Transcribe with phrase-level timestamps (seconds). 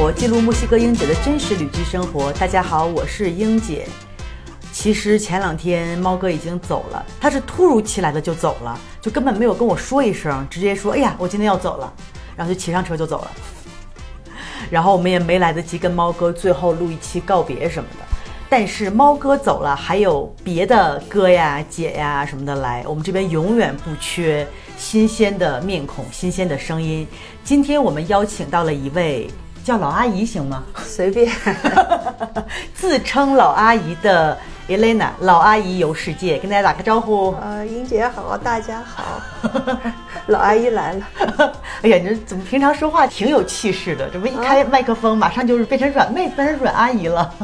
[0.00, 2.32] 我，记录墨西哥英姐的真实旅居生活。
[2.34, 3.84] 大家好，我是英姐。
[4.72, 11.92] 其实前两天猫哥已经走了，他是突如其来的就走了，就根本没有跟我说一声，直接说：“哎呀，我今天要走了。”
[12.36, 13.30] 然后就骑上车就走了。
[14.70, 18.06] 然后我们也没来得及跟猫哥最后录一期告别什么的。
[18.48, 24.46] 但是猫哥走了，还有别的哥呀、姐呀什么的来，我们这边永远不缺
[24.76, 27.04] 新鲜的面孔、新鲜的声音。
[27.42, 29.28] 今天我们邀请到了一位
[29.68, 30.64] 叫老阿姨行吗？
[30.82, 31.30] 随便，
[32.72, 34.34] 自称老阿姨的
[34.66, 37.32] Elena，老阿姨游世界，跟大家打个招呼。
[37.38, 39.20] 呃，英姐好，大家好，
[40.28, 41.06] 老阿姨来了。
[41.84, 44.08] 哎呀，你这怎么平常说话挺有气势的？
[44.08, 47.34] 这不一开麦克风，马上就是变成软妹，变成软阿姨了。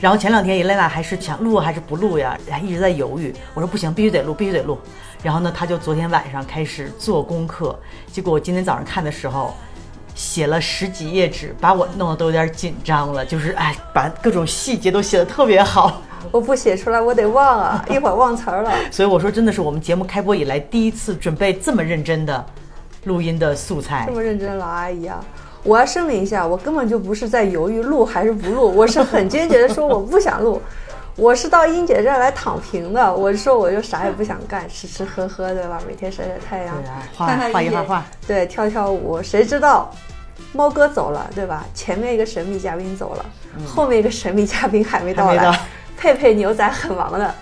[0.00, 2.38] 然后前两天 Elena 还是想录还是不录呀？
[2.48, 3.34] 还一直在犹豫。
[3.52, 4.78] 我说不行，必须得录，必须得录。
[5.22, 7.78] 然后呢，他就昨天晚上开始做功课，
[8.10, 9.54] 结果我今天早上看的时候，
[10.18, 13.24] 写了十几页纸，把我弄得都有点紧张了。
[13.24, 16.02] 就是哎，把各种细节都写得特别好。
[16.32, 18.72] 我不写出来，我得忘啊，一会儿忘词儿了。
[18.90, 22.44] 所以我说，真的是我们节目开播以来第一次准备这么认真的
[23.04, 24.06] 录音的素材。
[24.08, 25.24] 这么认真，老阿姨啊！
[25.62, 30.60] 我要声明一下，我根本就不是在犹豫录还是不录，我是很坚决的说我不想录，
[31.18, 33.12] 我是到英姐这儿来躺平的。
[33.12, 35.80] 我说我就啥也不想干，吃吃喝喝，对吧？
[35.84, 36.76] 每天晒晒太阳，
[37.12, 39.20] 画画一画画，对，跳跳舞。
[39.20, 39.92] 谁知道
[40.52, 41.66] 猫哥走了，对吧？
[41.74, 43.26] 前面一个神秘嘉宾走了，
[43.66, 45.60] 后面一个神秘嘉宾还没到来。
[45.96, 47.34] 佩佩牛仔很忙的。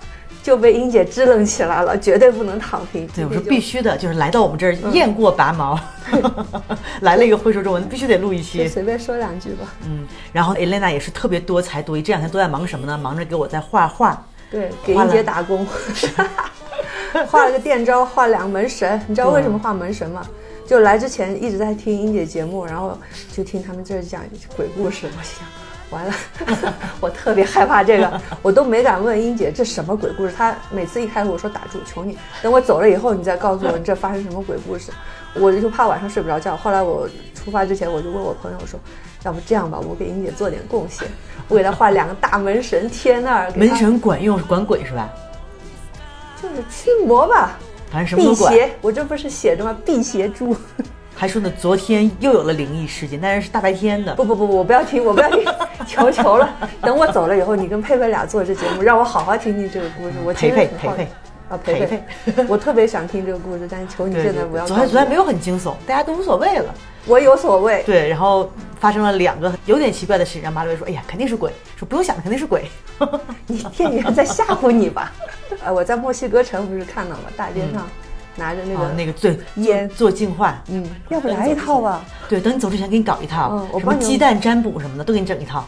[0.43, 3.05] 就被英姐支棱起来了，绝对不能躺平。
[3.13, 5.77] 对，我说必须的，就是来到我们这儿雁过拔毛，
[7.01, 8.67] 来了一个会说中文，必须得录一期。
[8.67, 9.73] 随便说两句吧。
[9.85, 12.97] 嗯，然后 Elena 也是特别多才多艺，这两天都在忙什么呢？
[12.97, 14.25] 忙着给我在画画。
[14.49, 15.65] 对，给英姐打工。
[17.27, 19.01] 画了个电招，画两个门神。
[19.07, 20.25] 你知道为什么画门神吗？
[20.65, 22.97] 就来之前一直在听英姐节目，然后
[23.31, 24.21] 就听他们这儿讲
[24.55, 25.66] 鬼故事，我想。
[25.89, 26.13] 完了，
[26.99, 30.33] 我特别害怕这个，我都没敢问英姐这什么鬼故事。
[30.37, 34.91] 她每次一开口我说打住，求你，等我走了以后你再告诉我这发生什么鬼故事，
[35.33, 36.55] 我就怕晚上睡不着觉。
[36.57, 38.79] 后来我出发之前我就问我朋友说，
[39.23, 41.07] 要不这样吧，我给英姐做点贡献，
[41.47, 43.51] 我给她画两个大门神贴那儿。
[43.55, 45.09] 门神管用，管鬼是吧？
[46.41, 47.57] 就是驱魔吧，
[47.89, 48.53] 反正什么都管。
[48.53, 49.75] 辟邪，我这不是写着吗？
[49.85, 50.55] 辟邪珠。
[51.19, 54.13] 还说呢，昨天又有了灵异事件，但是是大白天的。
[54.13, 55.43] 不不不，我不要听，我不要听，
[55.87, 56.47] 求求了。
[56.81, 60.13] 等我走了以后，你跟佩佩俩做这节目，让我好好听听这个故事。
[60.23, 61.07] 我陪陪陪陪
[61.49, 62.03] 啊佩佩，
[62.47, 64.67] 我特别想听这个故事，但是求你现在不要。
[64.67, 66.71] 昨天昨天没有很惊悚，大家都无所谓了。
[67.07, 67.81] 我有所谓。
[67.83, 72.69] 对，然后发生了两个有点奇怪的事情，让马六说：“哎呀，肯定是鬼。”说不用想，肯定是鬼。
[73.47, 75.11] 你店员在吓唬你吧？
[75.63, 77.23] 呃， 我在墨西哥城不是看到吗？
[77.35, 77.87] 大街上。
[78.37, 82.01] 拿着那个那个对烟做净化，嗯，要不来一套吧？
[82.29, 85.67] 对，等你走之前给你搞一套，什么鸡蛋占卜什么的都给你整一套。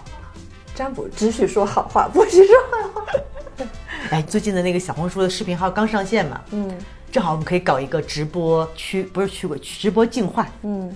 [0.76, 3.66] 占卜只许说好话，不许说坏话。
[4.12, 6.72] 哎，最近的那个小红书的视频号刚上线嘛，嗯，
[7.12, 10.48] 正好我们可以搞一个直播驱，不是驱鬼，直播净化。
[10.62, 10.96] 嗯，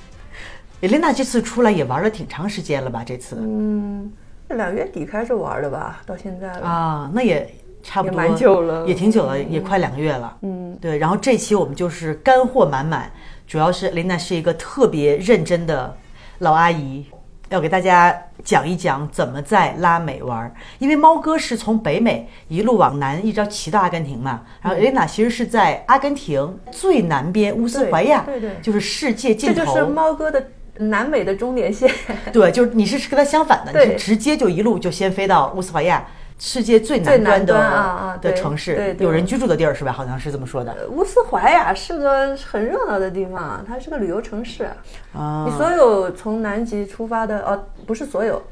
[0.79, 3.03] 李琳娜这次出来也玩了挺长时间了吧？
[3.05, 4.11] 这次，嗯，
[4.49, 7.53] 两月底开始玩的吧，到现在了啊，那也。
[7.83, 10.37] 差不多蛮久了，也挺久了，也快两个月了。
[10.41, 10.97] 嗯，对。
[10.97, 13.11] 然后这期我们就是干货满满，
[13.45, 15.95] 主要是琳娜是一个特别认真的
[16.39, 17.05] 老阿姨，
[17.49, 20.51] 要给大家讲一讲怎么在拉美玩。
[20.79, 24.43] 因为猫哥是从北美一路往南，一直要骑到阿根廷嘛。
[24.61, 29.59] 然后琳娜其实是在阿根廷最南边乌斯怀亚，对对，就是世界尽头。
[29.59, 31.91] 这就是猫哥的南美的终点线。
[32.31, 36.07] 对，就是你是跟他相反的，你是直接就一路就先飞到乌斯怀亚。
[36.45, 39.93] 世界最南端的啊啊的城市，有人居住的地儿是吧？
[39.93, 40.75] 好像是这么说的。
[40.89, 44.65] 乌斯怀亚是个很热闹的地方，它是个旅游城市
[45.13, 45.45] 啊。
[45.47, 48.43] 你所有从南极出发的，哦，不是所有，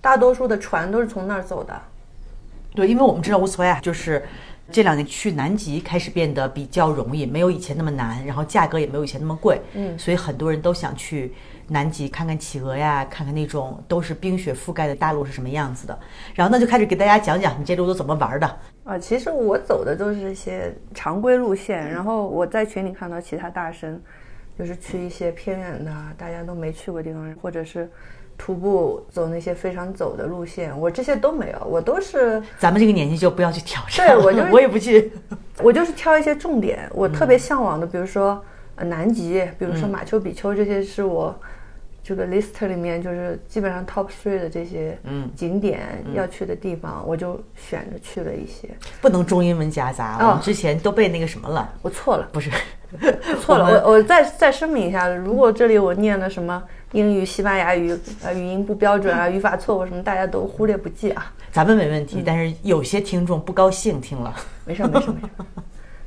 [0.00, 1.72] 大多数的船都是从那儿走的。
[2.74, 4.24] 对，因为我们知道乌斯怀亚就是
[4.68, 11.32] 这两年去南极开始变得比较容易，没有以前那么难，然后价格也没有以前那么贵，嗯，所以很多人都想去。
[11.72, 15.96] 南极看看企鹅呀，看看那种都是冰雪覆盖的大陆是什么样子的。
[16.34, 18.98] 然后那就开始给大家讲讲你这路都怎么玩的啊。
[18.98, 24.02] 其实我走的都是一些常规路线，然后我在群里看到其他大神，
[24.58, 27.88] 就是去一些偏远的大家都没去过地方，或者是
[28.36, 30.76] 徒步走那些非常走的路线。
[30.76, 34.08] 我这些都没有，我都是咱们这个年纪就不要去挑战。
[34.08, 35.12] 对我就 我也不去，
[35.62, 38.44] 我就是挑一些重点，我特别向往的，比如说
[38.76, 41.32] 南极，比如说马丘比丘，这些是我。
[42.02, 44.98] 这个 list 里面就是基本上 top three 的这些
[45.36, 45.80] 景点
[46.14, 48.68] 要去的地方，我就选着去了一些。
[49.00, 51.72] 不能中英文夹杂，我们之前都被那个什么了。
[51.82, 52.50] 我错了，不是
[53.40, 56.62] 错了，我我再再声明一下，如果这里我念的什么
[56.92, 61.32] 英语、西班牙语呃语音不标准啊、语法错误什么，大家都忽略不计啊。
[61.52, 64.34] 咱们没问题，但是有些听众不高兴听了。
[64.64, 65.28] 没事没事没事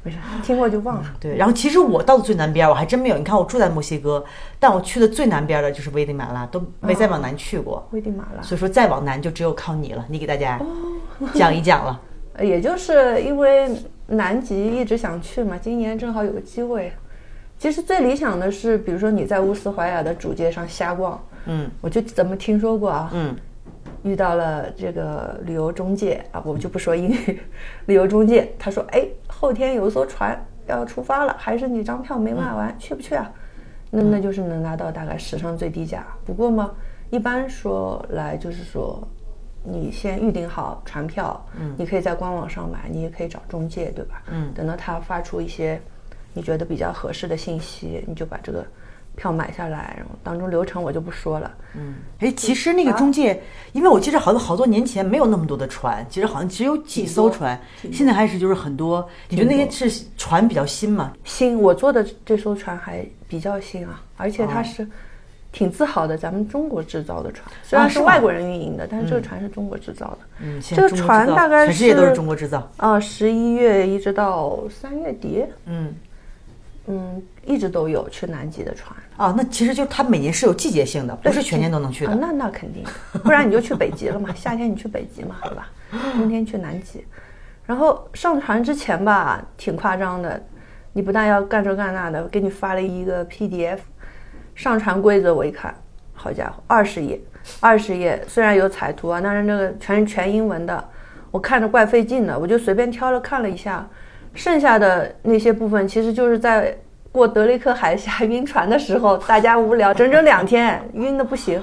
[0.04, 1.06] 没事，听过就忘了。
[1.20, 3.18] 对，然后其实我到的最南边，我还真没有。
[3.18, 4.24] 你看我住在墨西哥，
[4.60, 7.88] 但我去的最南边的就是危地马拉，都没再往南去过。
[7.92, 10.60] 危地马拉，所以说再往南就只有靠你了，你给大家
[11.34, 12.00] 讲一讲了。
[12.34, 13.70] 呃 也就是因为
[14.08, 16.92] 南极一直想去嘛，今年正好有个机会。
[17.60, 23.36] 其实最理想的是，比如说你在乌斯怀亚的主街上瞎逛，嗯我就怎么听说过啊，嗯
[24.04, 27.42] 遇到了这个旅游中介啊，我就不说英语，
[27.88, 33.32] 旅游中介他说，哎，后天有一艘船要出发了，还是你张票没卖完，去不去啊？
[33.90, 36.06] 那那就是能拿到大概史上最低价。
[36.26, 36.72] 不过嘛，
[37.10, 39.02] 一般说来就是说，
[39.64, 44.24] 你先预定好船票，嗯，你可以在官网上买，你也可以找中介，对吧？
[44.32, 45.80] 嗯等到他发出一些
[46.34, 48.66] 你觉得比较合适的信息，你就把这个
[49.16, 51.52] 票买下来，然后当中流程我就不说了。
[51.76, 51.96] 嗯。
[52.20, 57.60] 哎，其实那个中介，因为我记得好多好多年前没有那么多的船，其实好像只有几艘船，
[57.92, 59.08] 现在开始就是很多。
[59.30, 61.14] 你觉得那些是船比较新吗？
[61.24, 64.88] 新，我坐的这艘船还比较新啊，而且哦它是
[65.52, 70.20] 挺自豪的，咱们中国制造的船，虽然是外国人运营的，但是这个船是中国制造的。
[70.40, 72.68] 嗯，现这个船大概全世界都是是中国制造。
[72.78, 75.94] 啊，十一月一直到三月底，嗯。
[76.88, 78.96] 嗯，一直都有去南极的船。
[79.16, 82.12] 啊，那其实就是它每年是有季节性的，不是全年都能去的。
[82.12, 82.84] 啊，那那肯定，
[83.24, 84.30] 不然你就去北极了嘛。
[84.36, 85.70] 夏天你去北极嘛，对吧？
[86.14, 87.06] 冬天去南极。
[87.66, 90.42] 然后上船之前吧，挺夸张的，
[90.92, 93.78] 你不但要干这干那的，给你发了一个 PDF，
[94.54, 95.74] 上船规则我一看，
[96.14, 97.22] 好家伙，二十页，
[97.62, 100.90] 二十页，虽然有彩图啊，但是那个全全英文的，
[101.32, 103.88] 我看着怪费劲的，我就随便挑了看了一下，
[104.34, 106.76] 剩下的那些部分其实就是在
[107.12, 111.62] 过德雷克海峡晕船的时候，大家无聊，整整两天晕的不行，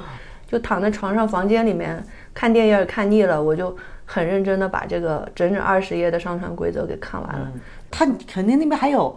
[0.50, 2.02] 就躺在床上房间里面
[2.32, 7.50] 看电影看腻了，我就很认真的把这个整整二十页的上船规则给看完了。
[7.90, 9.16] 他肯定那边还有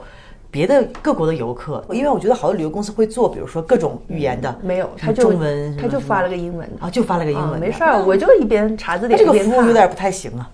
[0.49, 9.33] 别的各国的游客，因为我觉得好多旅游公司会做，比如说各种语言的，没有，他就中文他就发了个英文的啊，就发了个英啊文的，没事儿，我就一边查字典这个。
[9.33, 10.49] 服务有点不太行啊。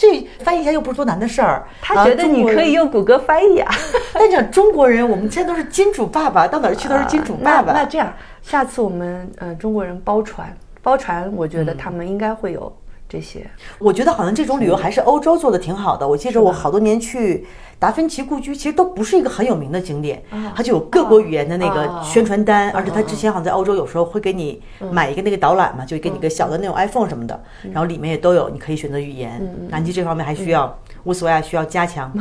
[0.00, 2.90] 这翻译一下又不是多难的事儿，他觉得你可以用。
[2.90, 3.70] 谷歌翻译啊。
[4.14, 7.72] 但讲中国人，我们现在都是金主爸爸，到哪儿去都是金主爸爸。
[7.74, 8.10] 那那这样，
[8.40, 12.74] 下次我们呃中国人包船，包船，我嗯觉得他们应该会有
[13.06, 13.46] 这些。
[13.78, 16.08] 我觉得好像这种旅游还是欧洲做的挺好的。
[16.08, 17.46] 我记着我好多年去
[17.80, 20.22] 达芬奇故居，其实都不是一个很有名的景点，
[20.54, 27.42] 它就有各国语言的那个啊宣传单，而且它之前好像在欧洲有时候会给你嗯买一个那个导览嘛，就给你个小的那种 iPhone 什么的，
[27.72, 29.32] 然后里面也都有，你可以选择语言。
[29.40, 32.12] 嗯南极这方面还需要乌斯维亚需要加强。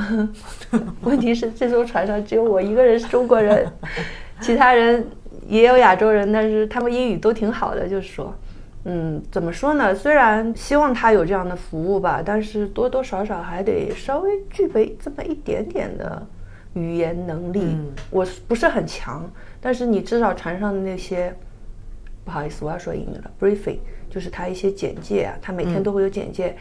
[1.03, 3.69] 问题是这艘船上只有我一个人是中国人，
[4.39, 5.06] 其他人
[5.45, 8.33] 也有亚洲人，但是他们英语都挺好的，就是说。
[8.86, 9.94] 嗯，怎么说呢？
[9.94, 16.26] 虽然希望他有这样的服务吧，但是多多少少还得稍微具备这么一点点的
[16.74, 17.62] 语言能力。
[17.62, 21.36] 嗯我不是很强，但是你至少船上的那些，
[22.24, 26.56] 不好意思，我要说英语了，briefing 就是他一些简介啊，他每天都会有简介。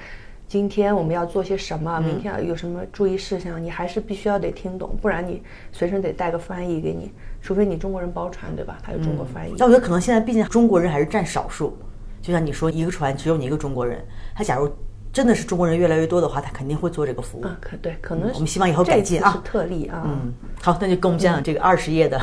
[0.49, 2.01] 今天我们要做些什么？
[2.01, 3.63] 明天有什么注意事项？
[3.63, 8.79] 你还是必须要得听懂，不然你随身得带个翻译给你，除非你中国人包船，对吧？
[8.83, 9.55] 他有中国翻译。
[9.59, 11.77] 那我觉得可能现在毕竟中国人还是占少数，
[12.21, 14.71] 就像你说，一个船只有你一个中国人，他假如
[15.13, 17.45] 真的是中国人越来越多的话，他肯定会做这个服务。
[17.45, 20.03] 啊，可对，可能我们希望以后改进啊是特例啊。
[20.07, 22.21] 嗯，好，那就跟我们讲讲这个二十页的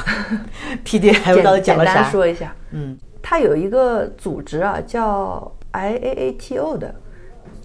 [0.85, 2.09] PDF 到底讲了简单啥？
[2.09, 6.93] 说一下，嗯，它有一个组织啊，叫 IAATO 的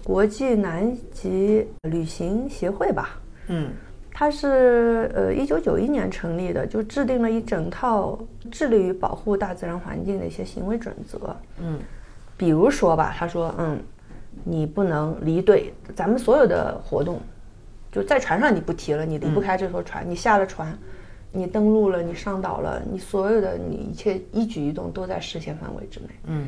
[0.03, 3.19] 国际南极旅行协会吧。
[3.47, 3.71] 嗯
[4.13, 8.19] 它是呃一九九一年成立的，就制定了一整套
[8.51, 11.35] 致力于保护大自然环境的一些行为准则。
[11.59, 11.79] 嗯
[12.41, 13.79] 比如说吧，他说，嗯，
[14.43, 17.19] 你不能离队，咱们所有的活动，
[17.91, 20.75] 就在船上你不提了，你离不开这艘船，你下了船，
[21.31, 26.47] 你登陆了，你上岛了，你所有的你一切一举一动都在视线范围之内，嗯。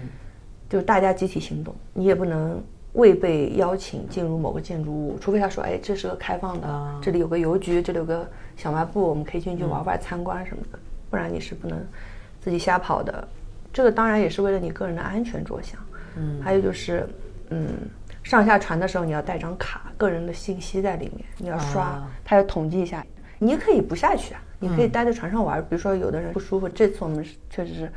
[0.67, 2.59] 就是大家集体行动，你也不能
[2.93, 6.99] 未被邀请进入某个建筑物，除非他说，哎，这是个开放的，啊。
[7.03, 10.79] 这里有个邮局，这里有个小卖部，我们可以进去玩玩、参观什么的，
[11.11, 11.77] 不然你是不能
[12.41, 13.27] 自己瞎跑的。
[13.73, 15.79] 这个当然也是为了你个人的安全着想。
[16.15, 17.09] 嗯还有就是，
[17.49, 17.69] 嗯，
[18.21, 23.03] 上下船的时候你要带张卡，个人的信息在里面，你要刷，啊他要统计一下。
[23.39, 25.59] 你可以不下去啊，你可以待在船上玩。
[25.61, 27.91] 比如说有的人不舒服，这次我们确实是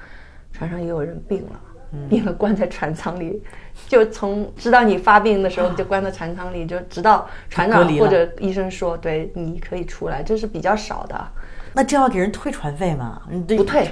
[0.50, 1.60] 船上也有人病了，
[2.08, 3.40] 病了关在船舱里，
[3.86, 11.28] 就从知道你发病的时候 就关在船舱里，就直到船长或者医生说对你可以出来，这是比较少的。
[11.76, 13.20] 那这要给人退船费吗？
[13.28, 13.90] 你不退，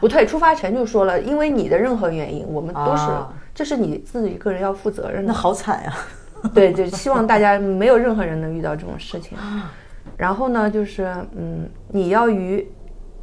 [0.00, 0.26] 不退。
[0.26, 5.28] 出发前就说了，因为你的任何原因，我们都是，啊这是你自己个人要负责任的。
[5.28, 5.94] 那好惨呀！
[6.52, 9.38] 对，就希望大家没有任何人能遇到这种事情。
[10.18, 12.68] 然后呢，就是嗯，你要与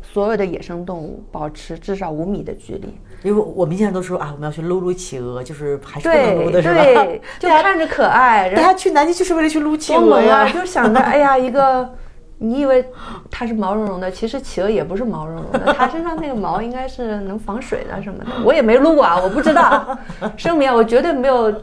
[0.01, 2.97] 所有的野生动物保持至少五米的距离。
[3.23, 6.81] 因为我们现在都说啊，我们要去撸撸企鹅，就是还是不能对撸的是吧？
[7.03, 10.49] 对， 就看着可爱，然后大家去南极就是为了去撸企鹅呀。
[10.49, 11.93] 就想着，哎呀，一个。
[12.41, 12.83] 你以为
[13.29, 18.31] 它是毛茸茸的，其实企鹅也不是毛茸茸的，它身上那个毛应该是能防水的什么的。
[18.45, 19.97] 我也没撸过啊，我不知道。
[20.37, 21.53] 声明啊，我绝对没有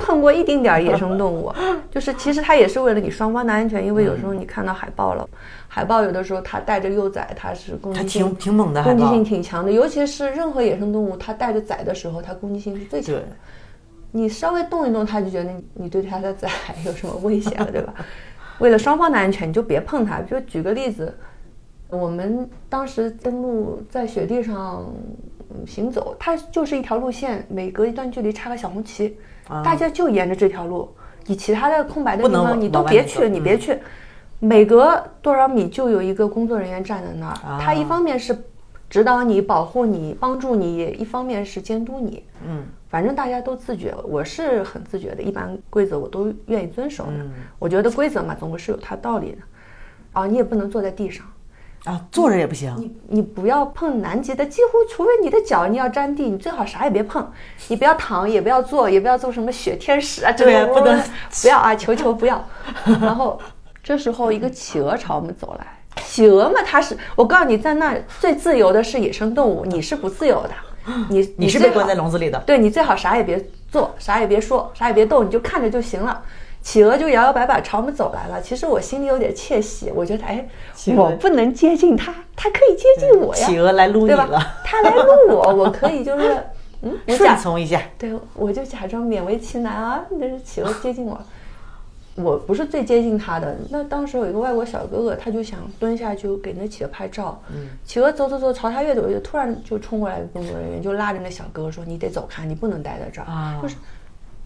[0.00, 1.52] 碰过一丁点儿野生动物。
[1.90, 5.28] 就是其实它也是为了你双方的安全，因为有时候你看到海豹了，
[5.68, 9.22] 海豹有的时候它带着幼崽，它是攻击性挺挺猛的，攻击性。
[9.22, 13.22] 挺强的，尤其是任何野生动物，它带着崽的时候，它攻击性是最强的。
[14.10, 16.48] 你稍微动一动，它就觉得你你对它的崽
[16.86, 17.92] 有什么危险了，对吧？
[18.58, 20.20] 为了双方的安全，你就别碰它。
[20.20, 21.12] 就举个例子，
[21.88, 24.84] 我们当时登陆在雪地上
[25.50, 29.16] 嗯行走，它就是一条路线，每隔一段距离插个小红旗，
[29.62, 30.88] 大家就沿着这条路，
[31.26, 33.78] 你其他的空白的地方你都别去，你别嗯去。
[34.40, 38.36] 每隔多少米就有一个工作人员站在那儿，啊他一方面是
[38.90, 42.22] 指导你、保护你、帮助你，一方面是监督你。
[42.46, 42.62] 嗯，
[42.94, 47.10] 反正大家都自觉，我是很自觉的，一般规则我都愿意遵守的。
[47.14, 49.38] 嗯我觉得规则嘛，总归是有它道理的。
[50.12, 51.26] 啊，你也不能坐在地上，
[51.86, 52.72] 啊，坐着也不行。
[52.78, 57.28] 你你不要碰南极的，几乎除非你的脚你要沾地，你最好啥也别碰，
[57.66, 60.96] 你不要躺，也不要坐，也不要做什么雪天使啊，这对啊种不能
[61.42, 62.46] 不要啊，求求不要。
[62.84, 63.40] 然后
[63.82, 65.66] 这时候一个企鹅朝我们走来，
[66.04, 70.50] 企鹅嘛，它是我告诉你，在那儿最自由的是野生动物，你是不自由的，
[71.08, 72.38] 你你是被关在笼子里的。
[72.46, 76.22] 对你最好啥也别做，啥也别说，啥也别动，你就看着就行了。
[76.62, 80.48] 企鹅就摇摇摆摆朝我们走来了，其实我心里有点窃喜，我觉得哎，
[80.96, 84.40] 我不能接近它，它可以接近我呀，企鹅来撸你了，？
[84.64, 86.42] 它来撸我，我可以就是
[86.80, 87.82] 嗯，我顺从一下。
[87.98, 91.20] 对，我就假装勉为其难啊，那是企鹅接近我，
[92.16, 93.56] 我不是最接近他的。
[93.70, 97.40] 那当时有一个外国小哥哥，他就想蹲下去给那企鹅拍照。
[97.52, 103.24] 嗯，企鹅走走走，朝他越走越，突然就冲过来一个工作人员，就拉着那小哥哥说：“你得走开，你不能待在这儿。
[103.24, 103.74] 啊就是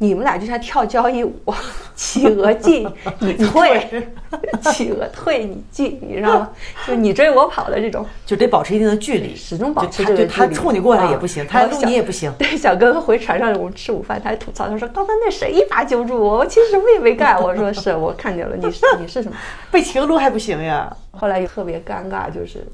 [0.00, 1.34] 你们俩就像跳交谊舞，
[1.96, 2.88] 企鹅进
[3.18, 4.06] 你退，
[4.72, 6.50] 企鹅退你进，你知道吗？
[6.86, 8.06] 就你追我跑的这种。
[8.24, 12.32] 就得保持一定的距离，始终保持距离冲你过来啊也不行，他撸然后小你也不行。
[12.38, 17.42] 对，小哥哥回船上我们吃午饭，他还吐槽，他说刚才那谁一把揪住我，我其实什么也没干。
[17.42, 19.36] 我说是我看见了，你是你是什么？
[19.72, 20.96] 被企鹅撸还不行呀？
[21.10, 22.64] 后来又特别尴尬，就是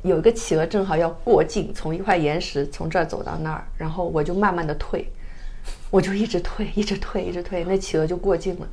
[0.00, 5.06] 有一个企鹅正好要过境，从一块岩石从这儿走到那儿，然后我就慢慢的退，
[5.90, 8.66] 我就一直退，一直退，一直退，那企鹅就过境了。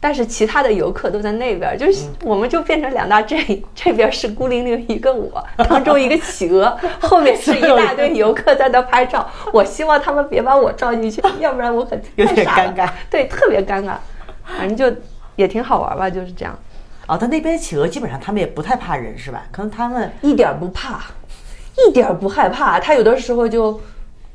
[0.00, 9.30] 但是其他的游客都在那边，就是我们就变成两大阵营，这边是孤零零一个我，当中一个企鹅， 后面是一大堆游客在那拍照。
[9.52, 12.90] 我希望他们别把我照进去，要不然我很有点尴尬。
[13.08, 13.94] 对，特别尴尬，
[14.58, 15.00] 反正就
[15.36, 16.58] 也挺好玩吧，就是这样。
[17.06, 19.44] 哦，但那边企鹅基本上他们也不太怕人是吧？
[19.52, 21.00] 可能他们一点儿不怕，
[21.86, 22.80] 一点儿不害怕。
[22.80, 23.80] 他有的时候就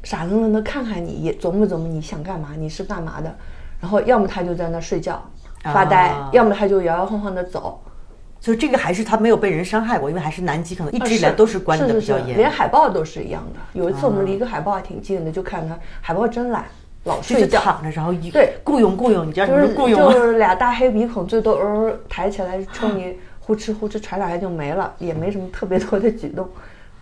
[0.04, 3.36] 傻愣愣的看看你，也琢磨琢磨你想干嘛，你是干嘛的。
[3.80, 5.24] 然后要么他就在那睡觉
[5.64, 7.82] 发呆，啊要么他就摇摇晃晃的走。
[8.40, 13.60] 就这个还是他没有被人伤害过，因为还是南极可能一直以来啊都是关的比较是是连，海豹都是一样的。
[13.74, 16.64] 有一次我们离一个海豹还挺近的，就看它海豹真懒，
[17.04, 17.60] 老是睡觉。
[17.60, 20.14] 躺着，然后一对雇佣雇佣，你知道什就是么是雇佣吗？
[20.14, 26.48] 就是俩大黑鼻孔，最多偶尔抬起来冲你呼哧呼哧传两下就没了，也没什么特别多的举动。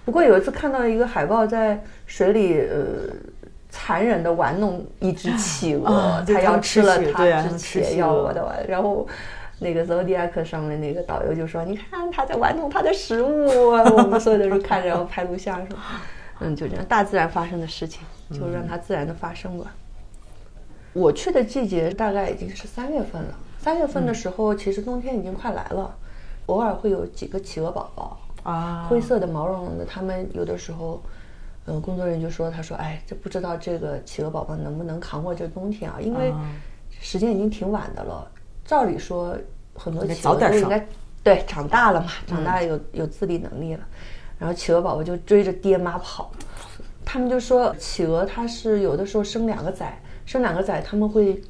[0.05, 3.09] 不过有一次看到一个海豹在水里，呃，
[3.69, 9.07] 残忍的玩弄一只企鹅，它要吃了它之前要我的玩，然后。
[9.57, 15.79] 那个 Zodiac 上面那个导游就说：“你看他在玩弄他的食物。”我们所有的人看着，然后拍录像什么，
[16.41, 18.01] 嗯，就这样，大自然发生的事情，
[18.33, 19.73] 就让它自然的发生吧。
[20.91, 23.33] 我去的季节大概已经是三月份了。
[23.57, 25.95] 三月份的时候，其实冬天已经快来了，
[26.47, 29.83] 偶尔会有几个企鹅宝宝，啊，灰色的、毛茸茸的。
[29.85, 31.01] 他们有的时候，
[31.65, 35.97] 嗯，工作人员就说：“他说，哎，这不知道这个企鹅宝宝能不能扛过这冬天啊？
[35.99, 36.47] 因为啊
[37.01, 38.31] 时间已经挺晚的了。
[38.63, 39.35] 照理说，
[39.73, 40.87] 很多企鹅都应该
[41.23, 43.83] 对长大了嘛，长大有有自理能力了。
[44.37, 46.31] 然后企鹅宝宝就追着爹妈跑。
[47.03, 51.41] 他们就说，企鹅它是有的时候生两个崽，生两个崽他们会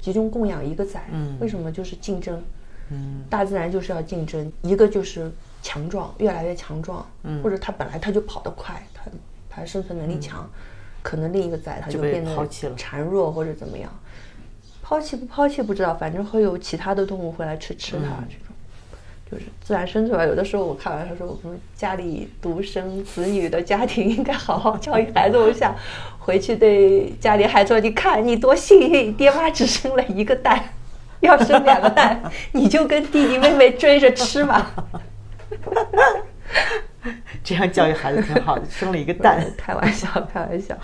[0.00, 1.08] 集中供养一个崽。
[1.12, 1.70] 嗯为什么？
[1.70, 2.42] 就是竞争。
[2.90, 5.30] 嗯，大自然就是要竞争，一个就是
[5.62, 9.02] 强壮，越来越强壮，嗯或者他本来他就跑得快，他
[9.48, 10.48] 他生存能力强，
[11.02, 12.34] 可能另一个崽他就变得
[12.76, 13.90] 孱弱或者怎么样，
[14.82, 18.44] 抛弃不抛弃不知道，反正会有其他的动物会来吃吃它、嗯这种。
[19.30, 20.24] 就是自然生出来。
[20.24, 25.36] 有的时候我开玩笑说，我们家里独生子女的家庭应该好好教育孩子。
[25.36, 25.76] 我想
[26.18, 30.70] 回去对家里孩子说：“你看你多幸运，爹妈只生了一个蛋，
[31.20, 32.22] 要生两个蛋，
[32.52, 34.72] 你就跟弟弟妹妹追着吃吧。”
[37.44, 39.44] 这样教育孩子挺好的， 生了一个蛋。
[39.56, 40.76] 开玩笑，开玩笑。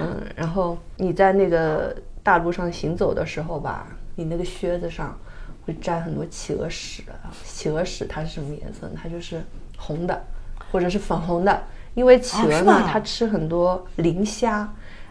[0.00, 5.18] 嗯，然后你在那个大路上行走的时候吧，你那个靴子上
[5.64, 7.02] 会沾很多企鹅屎。
[7.44, 8.90] 企鹅屎它是什么颜色？
[8.94, 9.42] 它就是
[9.76, 10.22] 红的，
[10.70, 11.62] 或者是粉红的。
[11.94, 14.70] 因为企鹅呢，它吃很多磷虾，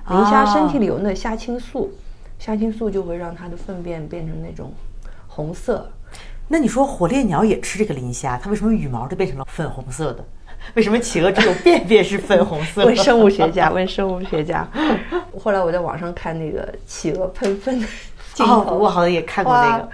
[0.10, 1.92] 磷虾身体里有那虾青素，
[2.38, 4.72] 虾青素就会让它的粪便变成那种
[5.28, 5.92] 红色。
[6.48, 10.24] 那你说火烈鸟也吃这个磷虾，它为什么羽毛就变成了粉红色的？
[10.74, 12.86] 为什么企鹅只有便便是粉红色？
[12.86, 14.68] 问生物学家， 问生物学家。
[15.40, 17.88] 后来我在网上看那个企鹅喷粪的
[18.34, 19.90] 镜头，我好像也看过那个，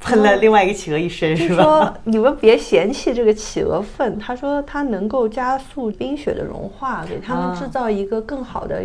[0.00, 1.62] 喷了另外一个企鹅一身，是吧？
[1.62, 8.82] 说你们别嫌弃这个企鹅粪，他说它能够加速冰雪的融化，给他们制造一个更好的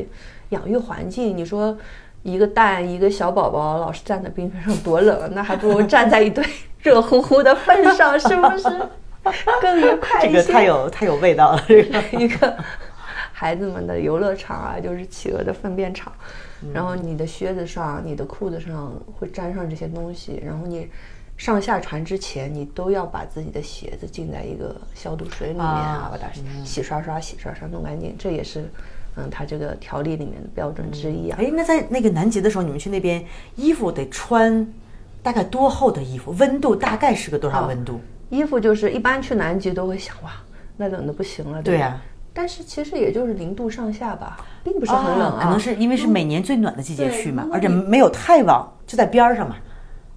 [0.49, 1.37] 养育环境。
[1.37, 1.77] 你说
[2.23, 6.43] 一个蛋，一个小宝宝老是站在冰面上多冷，那还不如站在一堆
[6.79, 8.69] 热乎乎的粪上，是不是？
[9.61, 11.63] 更愉快一些，这个太有太有味道了。
[11.67, 12.57] 这个一个
[13.31, 16.11] 孩子们的游乐场啊，就是企鹅的粪便场。
[16.73, 20.41] 然后你的靴子上、你的裤子上会沾上这些东西。
[20.43, 20.89] 然后你
[21.37, 26.27] 上下船之前，你都要把自己的鞋子浸在一个消毒水里面啊，把它
[26.63, 28.15] 洗刷刷、洗刷刷弄干净。
[28.17, 28.67] 这也是
[29.15, 31.37] 嗯，它这个条例里面的标准之一啊。
[31.39, 33.23] 哎，那在那个南极的时候，你们去那边
[33.55, 34.65] 衣服得穿
[35.21, 36.31] 大概多厚的衣服？
[36.39, 37.99] 温度大概是个多少温度？
[38.29, 40.31] 衣服就是一般去南极都会想哇，
[40.77, 41.61] 那冷的不行了。
[41.61, 42.01] 对呀，
[42.33, 45.39] 但是其实也就是零度上下吧，并不是很冷啊。
[45.43, 49.57] 可能是因为是每年最暖的季节去嘛，而且没有太往，就在边儿上嘛，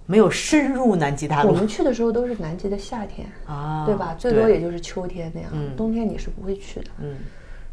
[0.05, 1.49] 没有深入南极大陆。
[1.49, 4.15] 我们去的时候都是南极的夏天啊，对吧？
[4.17, 6.87] 最多也就是秋天那样，冬天你是不会去的。
[7.01, 7.15] 嗯，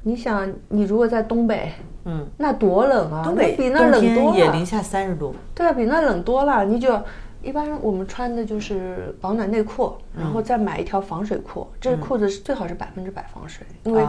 [0.03, 1.73] 你想，你如果在东北，
[2.05, 3.23] 嗯，那多冷啊！
[3.25, 5.35] 东北比那冷多了，也零下三十度。
[5.55, 7.01] 对啊，比那冷多了，你就。
[7.45, 11.67] 一般我们穿的就是保暖内裤，然后再买一条防水裤。
[11.81, 14.07] 这裤子是最好是百分之百防水，因为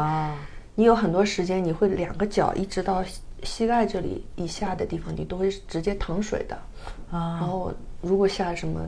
[0.75, 3.03] 你有很多时间你会两个脚一直到
[3.41, 6.55] 膝盖这里以下的地方，你都会直接淌水的。
[7.09, 8.79] 啊，然后如果下什么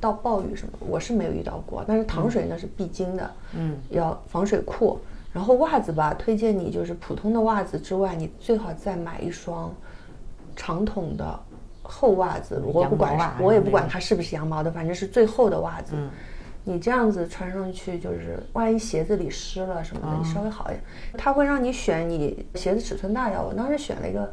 [0.00, 3.30] 到暴雨什么，我是没有遇到过，但是淌水那是必经的。
[3.54, 4.98] 嗯，要防水裤，
[5.34, 9.70] 然后袜子吧，推荐你就是普通的袜子之外，你最好再买一双
[10.56, 11.38] 长筒的。
[11.86, 15.94] 厚袜子，我不管，我也不管它是不是羊毛的，反正是最厚的袜子。
[16.64, 20.82] 你这样子穿上去，就是万一鞋子里湿了什么的，你稍微好一点。
[21.18, 24.32] 他会让你选你鞋子尺寸大小，我当时选了一个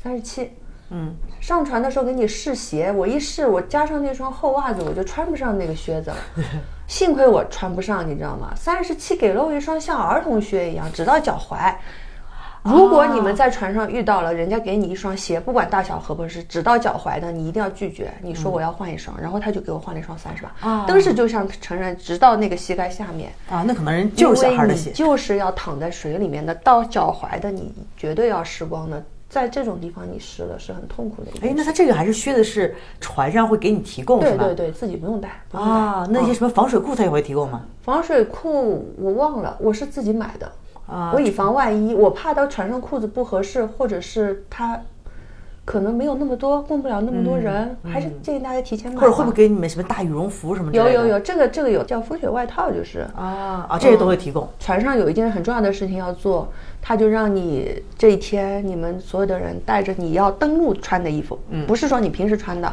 [0.00, 0.52] 三十七。
[0.90, 6.16] 嗯，上船的时候给你试鞋，我一试，我加上那双厚袜子，我就穿不上那个靴子了。
[6.92, 8.52] 幸亏我穿不上，你知道吗？
[8.54, 11.74] 三十七给了我一双像儿童靴一样，直到脚踝。
[12.62, 18.12] 如果你们在船上遇到了人家给你一双鞋，不管大小合不合适，直到脚踝的，你一定要拒绝。
[18.20, 20.68] 你说我要换一双，然后他就给我换了一双三十八。
[20.68, 23.32] 啊，当时就像成人，直到那个膝盖下面。
[23.48, 29.02] 啊，那可能人就是小孩的鞋，就是要躺在水里面的，到脚踝的你绝对要湿光的。
[29.32, 31.30] 在这种地方你湿了是很痛苦的。
[31.40, 34.44] 哎，那他这个还是靴子是船上会给你提供是吧？
[34.44, 35.30] 对对对，自己不用带。
[35.52, 37.62] 啊，那些什么防水裤他也会提供吗？
[37.80, 40.52] 防水裤我忘了，我是自己买的
[40.86, 41.12] 啊。
[41.14, 44.78] 我以防万一，我怕到船上裤子不合适，或者是它
[45.64, 49.00] 可能没有那么多，供不了那么多人，还是建议大家提前买。
[49.00, 50.76] 或者会不会给你们什么大羽绒服什么的？
[50.76, 54.46] 有有有，这个这个有叫风雪外套，就是啊啊，这些都会提供。
[54.58, 62.70] 船上有一件很重要的事情要做，他就让你这一天你们所有的人带着你要登录穿的衣服，嗯，不是说你平时穿的，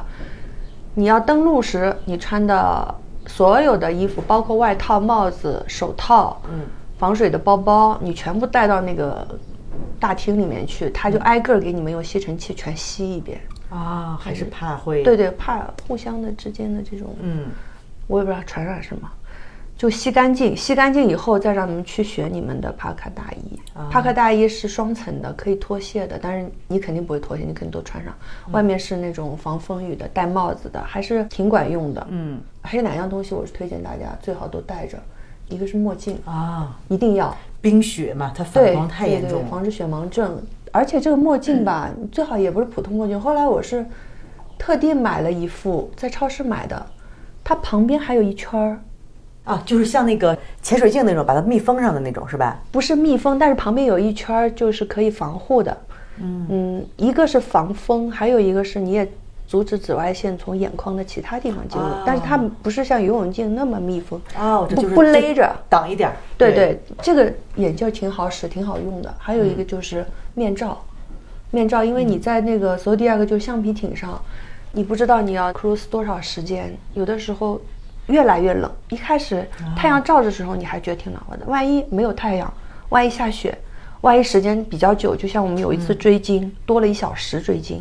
[0.95, 2.95] 你要登录时你穿的
[3.27, 6.61] 所有的衣服，包括外套、帽子、手套，嗯。
[6.99, 9.25] 防水的包包，你全部带到那个
[10.01, 13.39] 大厅里面去，他就挨个给你们用吸尘器全吸一遍。
[13.69, 15.01] 啊，还是怕会？
[15.01, 17.45] 对对，怕互相的之间的这种，嗯，
[18.05, 19.09] 我也不知道传染什么，
[19.79, 23.57] 就吸干净，吸干净以后再让你们去选你们的帕克大衣。
[23.89, 28.13] 帕克大衣是双层的，可以脱卸的，但是你肯定不会脱卸，你肯定都穿上。
[28.51, 32.05] 外面是那种防风雨的，戴帽子的，还是挺管用的。
[32.09, 34.99] 嗯，还有两样东西，我是推荐大家最好都带着。
[35.47, 40.37] 一个是墨镜啊，一定要冰雪嘛，它反光太严重，防止雪盲症。
[40.73, 43.17] 而且这个墨镜吧， 最好也不是普通墨镜。
[43.17, 43.85] 后来我是
[44.57, 46.85] 特地买了一副，在超市买的，
[47.45, 48.81] 它旁边还有一圈儿
[49.43, 52.59] 啊，就是像那个潜水镜那种，把它密封上的那种，是吧？
[52.71, 55.75] 不是密封，但是旁边有一圈儿，就是可以防护的。
[56.21, 59.09] 嗯嗯，一个是防风，还有一个是你也
[59.47, 65.49] 阻止紫外线从眼眶的其他地方进入，啊但是它不是像游泳镜那么密封，哦，这不就是不勒着。
[65.69, 66.15] 挡一点儿。
[66.37, 69.11] 对对，这个眼镜儿挺好使，挺好用的。
[69.17, 70.83] 还有嗯一个就是面罩，
[71.51, 74.21] 面罩，因为你在那个，所以第二个就是橡皮艇上，
[74.73, 77.59] 你不知道你要 cruise 多少时间，有的时候
[78.09, 78.69] 越来越冷。
[78.89, 82.51] 一开始啊太阳照的时候，你还觉得挺暖和的，万一没有太阳，
[82.89, 83.57] 万一下雪，
[84.01, 87.79] 万一时间比较久，就像我们有一次追鲸，多了一小时追鲸，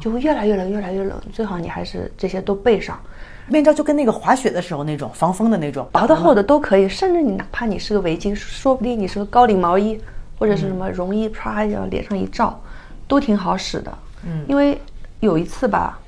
[0.00, 1.20] 就会越来越冷，越来越冷。
[1.32, 2.98] 最好你还是这些都备上。
[3.46, 10.00] 面罩就跟那个滑雪的时候那种防风的那种，薄的厚的都可以，甚至你哪怕你是个围巾，说不定你是个高领毛衣
[10.38, 12.58] 或者是什么绒衣，啪一下脸上一罩，
[13.06, 13.98] 都挺好使的。
[14.24, 14.80] 嗯，因为
[15.20, 15.98] 有一次吧，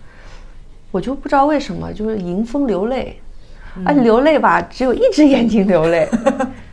[0.90, 3.20] 我就不知道为什么，就是迎风流泪，
[3.84, 6.08] 啊，流泪吧，只有一只眼睛流泪。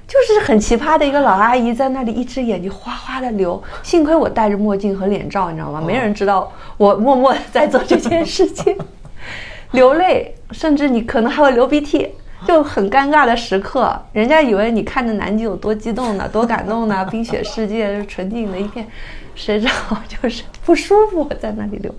[0.05, 3.61] 就是很奇葩的一个老阿姨在那里，一只眼睛哗哗的流。
[3.81, 5.81] 幸亏我戴着墨镜和脸罩，你知道吗？
[5.81, 8.77] 没人知道我默默地在做这件事情。
[9.71, 12.09] 流泪，甚至你可能还会流鼻涕，
[12.45, 13.99] 就很尴尬的时刻。
[14.11, 18.85] 人家以为你看着南极有多激动呢，多感动呢， 冰雪世界纯净的一片，
[19.33, 21.91] 谁知道就是不舒服，在那里流。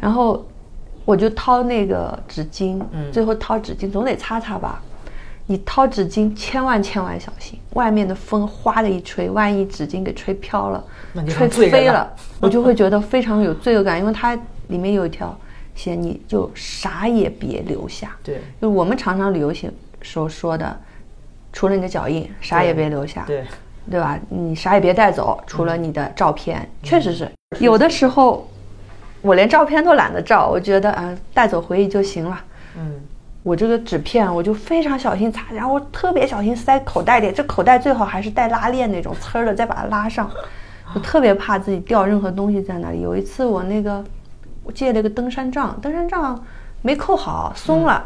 [0.00, 0.46] 然后
[1.04, 2.80] 我就掏那个纸巾，
[3.12, 4.82] 最后掏纸巾总得擦擦吧。
[5.46, 10.82] 你掏纸巾千万千万小心，外面的风哗的一吹，万一纸巾给吹飘了
[11.28, 12.10] 吹飞了，
[12.40, 14.38] 我就会觉得非常有罪恶感，因为它
[14.68, 15.36] 里面有一条
[15.74, 18.16] 写，你就啥也别留下。
[18.22, 20.74] 对就是我们常常旅游行时候说的，
[21.52, 23.24] 除了你的脚印，啥也别留下。
[23.26, 23.44] 对，
[23.90, 24.18] 对吧？
[24.28, 28.48] 你啥也别带走，除了你的照片，确实是有的时候，
[29.22, 32.38] 我连照片都懒得照，我觉得啊、带走回忆就行了。
[32.76, 33.00] 嗯，
[33.42, 40.30] 我这个纸片，我就非常小心擦，然后我特别小心塞口袋里，这口袋最好还是带拉链那种，呲儿的再把它拉上。
[40.94, 43.00] 我特别怕自己掉任何东西在那里。
[43.00, 44.04] 有一次我那个
[44.62, 46.44] 我借了一个登山杖，登山杖
[46.82, 48.04] 没扣好，松了。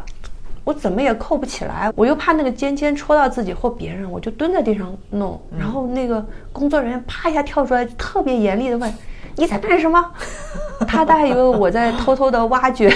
[0.63, 5.41] 我怎么也扣不起来，我又怕那个尖尖戳到自己或别人，我就蹲在地上弄。
[5.57, 8.93] 然后那个工作人员啪一下跳出来，特别严厉的问
[9.37, 10.03] ：“你在干什么？”
[10.87, 12.93] 他大概以为我在偷偷的挖掘，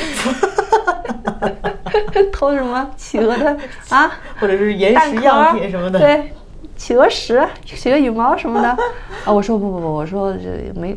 [2.32, 3.58] 偷什么企鹅的
[3.89, 4.12] 啊？
[4.39, 6.32] 或者是岩石样品什么的。，对，
[6.75, 8.67] 企鹅石、企鹅羽毛什么的。
[9.25, 10.95] 啊，我说不不不，我说这没，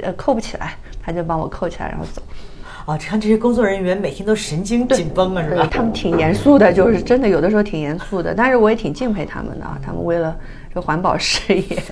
[0.00, 2.22] 呃，扣不起来，他就帮我扣起来，然后走。
[2.86, 5.68] 啊，看这些工作人员每天都神经紧绷啊，是对吧？
[5.70, 10.34] 他们挺严肃的，就是真的有的时候挺严肃的，但是我也挺敬佩他们的啊，他们为了
[10.74, 11.82] 这环保事业，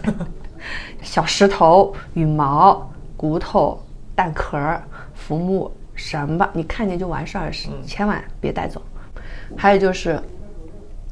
[1.03, 3.81] 小石头、羽毛、骨头、
[4.15, 4.83] 蛋壳儿、
[5.15, 8.83] 浮木什么，你看见就完事儿，是千万别带走。
[9.57, 10.21] 还有就是，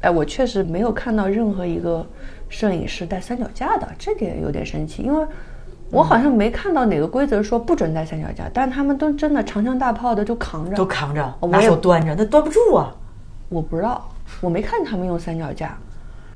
[0.01, 2.05] 哎，我确实没有看到任何一个
[2.49, 5.25] 摄影师带三脚架的，这点有点生气，因为。
[5.91, 12.91] 我好像没看到哪个规则说不准带三脚架，但他们都真的长枪大炮的就扛着，都扛着，拿我也手端着，那端不住啊。
[13.49, 14.09] 我不知道，
[14.41, 15.77] 我没看他们用三脚架，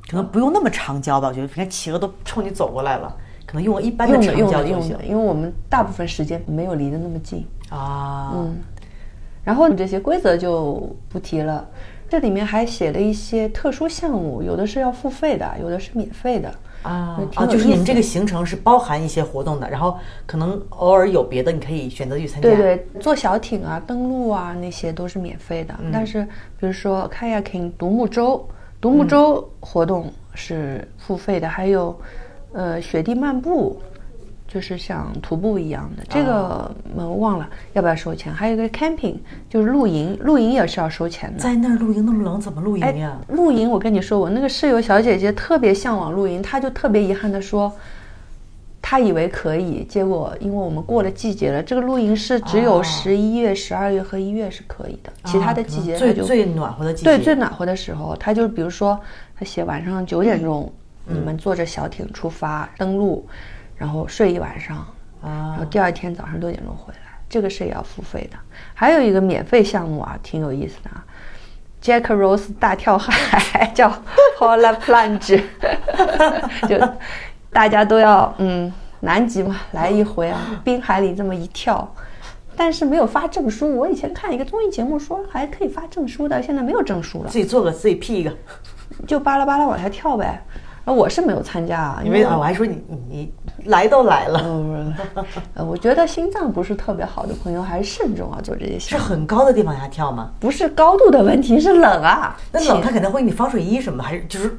[0.09, 7.45] 可能不用那么长焦吧，我觉得，你看企鹅都冲你走过来了，可能用个一般的长焦就行因为我们大部分时间没有离得那么近。
[7.69, 8.31] 啊。
[8.35, 8.57] 嗯，
[9.43, 11.67] 然后这些规则就不提了，
[12.09, 16.51] 这里面还写了一些特殊项目，有的是要付费的，有的是免费的。
[16.81, 22.49] 啊啊，就是你们这个行程是包含一些活动的，然后可能偶尔有别的，你可以选择去参加。
[22.49, 26.23] 对对，坐小艇啊、登陆啊那些都是免费的，但是
[26.57, 28.47] 比如说 kayaking 独木舟，
[28.81, 31.99] 独木舟活动是付费的，还有
[32.53, 33.77] 呃雪地漫步，
[34.47, 38.33] 就是像徒步一样的，这个我忘了要不要收钱。
[38.33, 39.17] 还有一个 camping
[39.49, 41.39] 就是露营，露营也是要收钱的。
[41.39, 43.19] 在那儿露营那么冷，怎么露营呀？
[43.27, 47.71] 露营，我跟你说，我那个室友小姐姐特别向往露营，她就特别遗憾的说，
[48.89, 52.84] 她以为可以，结果因为我们过了季节了，这个露营是只有哦。
[52.84, 58.99] 十一月、十二月和一月是可以的，其他的季节最最暖和的季节，对最暖和的时候，他就比如说，
[59.38, 60.73] 他写晚上九点钟，
[61.06, 61.15] 嗯。
[61.15, 63.23] 你们坐着小艇出发登陆，
[63.78, 64.84] 然后睡一晚上，
[65.21, 66.99] 然啊后第二天早上六点钟回来，
[67.30, 68.39] 这个是也要付费的。
[68.73, 71.06] 还有一个免费项目啊，挺有意思的啊
[71.80, 73.88] ，Jack Rose 大跳海 叫
[74.39, 75.43] Polar Plunge，
[76.67, 76.75] 就
[77.51, 81.89] 大家都要嗯南极嘛来一回啊， 冰海里这么一跳。
[82.55, 88.33] 但是没有发证书，我以前看一个综艺节目说还可以发证书的，现在没有证书了，自己做个自己 P 一个，
[89.07, 90.43] 就巴拉巴拉往下跳呗。
[90.83, 93.33] 然后我是没有参加啊，因为啊，我还说你你你
[93.69, 94.95] 来都来了，
[95.55, 98.97] 我觉得心脏不是特别好的朋友还是慎重啊，做这些是。
[98.97, 100.31] 很高的地方下跳吗？
[100.39, 102.35] 不是高度的问题，是冷啊。
[102.51, 104.57] 那冷它肯定会给你防水衣什么，还是就是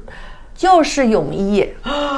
[0.61, 1.67] 就是泳衣，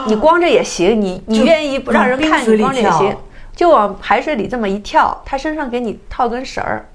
[0.05, 3.15] 你光着也行，你你愿意不让人看你光着也行。
[3.55, 6.85] 就往海水里这么一跳，他身上给你套根绳儿，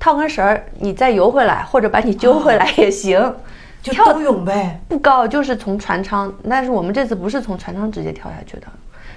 [0.00, 3.34] 套根绳儿，你再游回来，或者把你揪回来也行。
[3.82, 6.34] 就跳泳呗，不高，就是从船舱。
[6.48, 8.66] 但是我们这次不是从船舱直接跳下去的，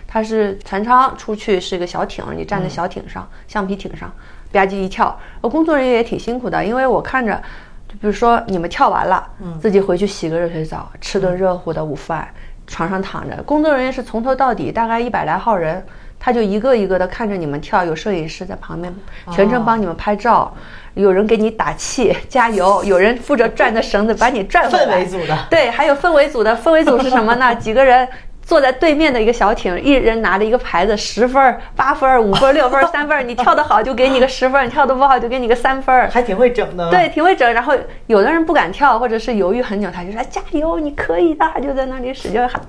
[0.06, 4.12] 它是船舱出去是一个小艇，你站在小艇上，橡皮艇上，
[4.52, 5.18] 吧唧一跳。
[5.40, 7.42] 我，工作人员也挺辛苦的，因为我看着，
[7.88, 12.28] 就比如说你们跳完了，嗯，自己回去洗个热水澡，吃顿热乎的午饭，
[12.65, 13.41] 床上躺着。
[13.43, 15.86] 工作人员是从头到底大概一百来号人。
[16.19, 18.91] 他就一个一个的看着你们跳，有摄影师在旁边
[19.32, 20.52] 全程帮你们拍照，
[20.95, 24.86] 有人给你打气加油，有人负责转着绳子把你转回来。
[24.86, 26.58] 氛围组的，对，还有氛围组的。
[26.58, 27.54] 氛围组是什么呢？
[27.62, 28.06] 几个人
[28.48, 36.10] 坐在对面的一个小艇，一人拿着一个牌子，十分、八分、五分、六分、三分，你跳得好就给你个十分，你跳得不好就给你个三分。
[36.10, 36.90] 还挺会整的。
[36.90, 37.54] 对，挺会整。
[37.54, 42.62] 然后有的人不敢跳，或者是犹豫很久，他就说加油，你可以的，就在那里使劲喊。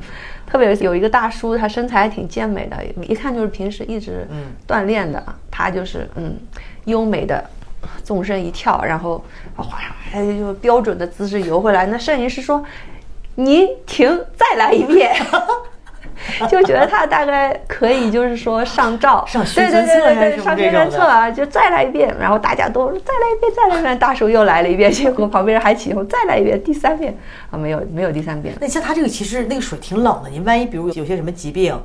[0.49, 4.27] 特别有一个大叔，他身材还挺健美的，一看就是平时一直
[4.67, 5.23] 锻炼的。
[5.49, 6.37] 他就是嗯，
[6.87, 7.45] 优美的
[8.03, 9.79] 纵身一跳，然后哗
[10.11, 11.87] 他就标准的姿势游回来。
[11.87, 12.65] 那摄影师说
[13.39, 15.15] ：“你停，再来一遍。
[16.51, 22.13] ”就觉得他大概可以，就是说上照， 上宣传册对对，上宣传册啊，就再来一遍。
[22.19, 23.97] 然后大家都再来一遍，再来一遍。
[23.97, 27.17] 大叔又来了一遍，结果旁边人还起哄，再来一遍，第三遍
[27.53, 28.53] 啊，没有没有第三遍。
[28.61, 31.81] 那像他这个其实那个水挺冷的，你万一比如有些什么疾病，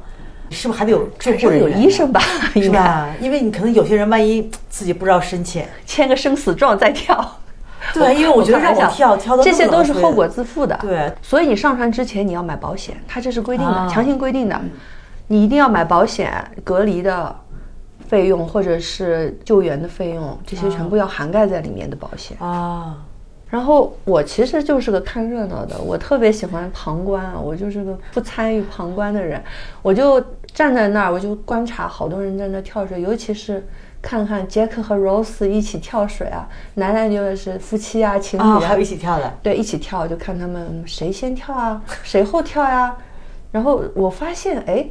[0.49, 1.61] 是不是还得有救护人员？
[1.61, 2.19] 有医生吧？
[2.55, 3.09] 是吧？
[3.19, 7.39] 因为你可能有些人万一自己不知道深浅，签个生死状再跳。
[7.91, 10.77] 对，因为我觉得让我跳跳的这些都是后果自负的。
[10.81, 14.59] 对，所以你上船之前你要买保险，它这是规定的，强行规定的，
[15.27, 16.31] 你一定要买保险，
[16.63, 17.35] 隔离的
[18.07, 22.95] 费用或者是救援的费用，这些全部要涵盖在里面的保险啊。
[23.49, 29.43] 然后我其实就是个看热闹的，我特别喜欢旁观，我就是个不参与旁观的人，
[29.81, 33.65] 我就站在那儿，我就观察好多人在那跳水，尤其是。
[34.03, 42.93] 看看杰克和 Rose 一起跳水啊，男男就是夫妻啊，情侣啊，还有一起跳的，对，一起跳，就看他们谁先跳啊， 谁后跳呀。
[43.53, 44.85] 然后我发现，哎，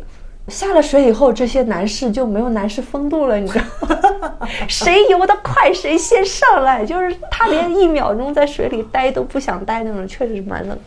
[0.48, 4.48] 下了水以后，这些男士就没有男士风度了，你知道吗？
[4.66, 10.78] 谁游得快，谁先上来，就是他连一秒钟在水里待都不想待那种，确实是蛮冷。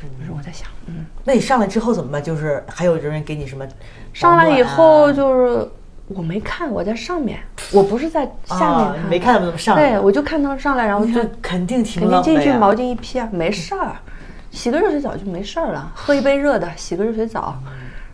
[0.00, 2.20] 可是我在想，嗯，那你上来之后怎么办？
[2.20, 3.64] 就是还有人给你什么？
[4.12, 5.70] 上来以后就是。
[6.08, 7.38] 我没看，我在上面，
[7.72, 9.76] 我不是在下面看，没看他们上。
[9.76, 13.96] 对，我就看他们上来，然后就肯定挺肯定进去毛巾一披啊，没事儿，
[14.50, 17.56] 洗个热水澡就没事儿了，喝一杯热的，洗个热水澡。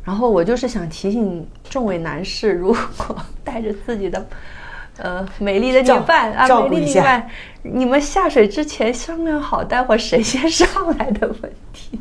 [0.03, 4.27] 然后我就是想提醒众位男士，如果带着自己的
[4.99, 7.27] 呃美丽的女伴啊，美丽女伴，
[7.63, 11.99] 你们下水之前商量好，待会儿谁先上来的问题。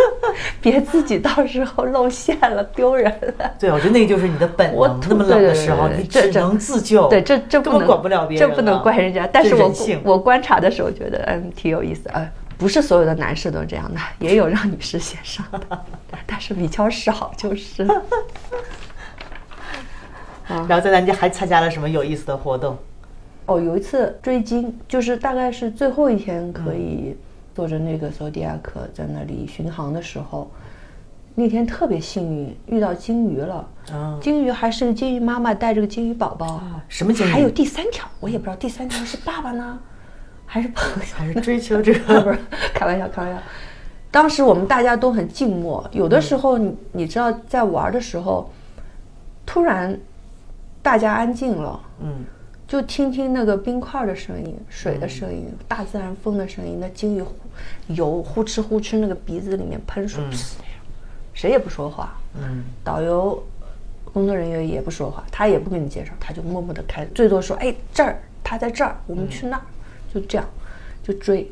[0.60, 3.50] 别自己到时候露馅了，丢人了。
[3.58, 5.00] 对，我觉得那个就是你的本能。
[5.08, 7.08] 那么冷的时候，你只能自救。
[7.08, 9.26] 对，这这不能管不了别人，这不能怪人家。
[9.26, 9.72] 但是我
[10.04, 12.08] 我观察的时候觉得，嗯，挺有意思。
[12.12, 12.28] 呃，
[12.58, 15.80] 不是所有的男士都是这样的，也有让女士先上的，
[16.26, 17.86] 但是比较少，就是。
[20.48, 22.78] 然后在南京还参加了什么有意思的活动？
[23.46, 27.16] 哦，有一次追鲸，就是大概是最后一天可以。
[27.56, 30.50] 坐着那个索迪亚克在那里巡航的时候，
[31.34, 33.66] 那天特别幸运遇到鲸鱼了。
[33.90, 36.60] 啊，鲸鱼还是个鲸鱼妈妈带着个鲸鱼宝宝。
[36.86, 37.30] 什么鲸鱼？
[37.30, 39.78] 还有第三条，我也不知道第三条是爸爸呢，
[40.44, 41.94] 还是朋友， 还是追求者？
[42.22, 42.38] 不是，
[42.74, 43.40] 开玩笑，开玩笑。
[44.10, 48.50] 当时我们大家都很静默，有的时候你你知道在玩的时候，
[49.46, 49.98] 突然
[50.82, 51.80] 大家安静了。
[52.02, 52.22] 嗯。
[52.68, 57.24] 就听听那个冰块的声音、水的声音、大自然风的声音，那鲸鱼
[57.86, 60.20] 游呼哧呼哧，那个鼻子里面喷水，
[61.32, 62.16] 谁也不说话。
[62.34, 63.40] 嗯，导游、
[64.12, 69.62] 工作人员也不说话，他也不跟你介绍，他就默默的开，最多说：“哎，这儿，他在这儿，我们去那儿。”
[70.12, 70.44] 就这样，
[71.04, 71.48] 就追，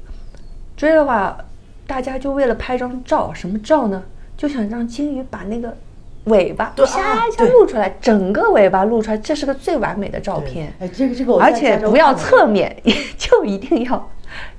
[0.76, 1.38] 追的话，
[1.86, 4.02] 大家就为了拍张照，什么照呢？
[4.36, 5.76] 就想让鲸鱼把那个。
[6.24, 10.72] 尾巴啪一下露出来，整个尾巴露出来，这是个最完美的照片。
[10.80, 12.74] 哎，这个这个，而且不要侧面，
[13.18, 14.10] 就一定要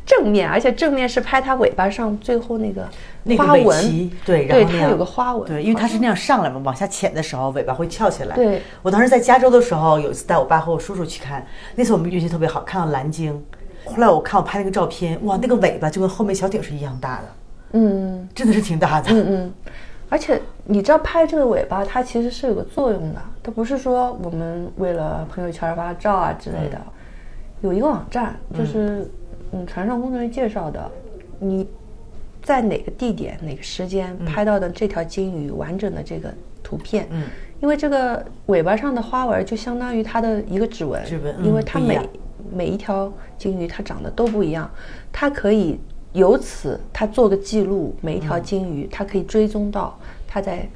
[0.06, 2.88] 正面，而且正面是拍它尾巴上最后那个
[3.36, 4.12] 花纹。
[4.24, 5.48] 对，对，它有个花纹。
[5.48, 8.36] 对，因为它是那样上来嘛，往下潜的时候尾巴会翘起来。
[8.36, 13.44] 对，我当时在加州的时候，有一次带我爸和我叔叔去看，那次我们运气特别好，看到蓝鲸。
[13.86, 17.24] 后来我看我拍那个照片，哇，那个尾巴就跟后面小艇是一样大的。
[17.74, 19.10] 嗯，真的是挺大的。
[19.12, 19.54] 嗯嗯。
[20.08, 26.82] 而且你知道拍这个尾巴，它其实是有个作用的，它不是说我们为了朋友圈发照啊之类的。
[27.62, 29.10] 有一个网站，就是
[29.52, 29.66] 嗯。
[29.66, 30.92] 船上工作人员介绍的，
[31.40, 31.66] 你
[32.44, 37.24] 在哪个地点、哪个时间拍到的这条鲸鱼完整的这个图片，嗯，
[37.62, 42.00] 因为这个尾巴上的花纹就相当于它的一个指纹，指纹嗯因为它每
[42.54, 44.70] 每一条金鱼它长得都不一样，
[45.12, 45.80] 它可以
[46.12, 49.98] 由此它做个记录，每一条金鱼它可以追踪到
[50.36, 50.68] 它在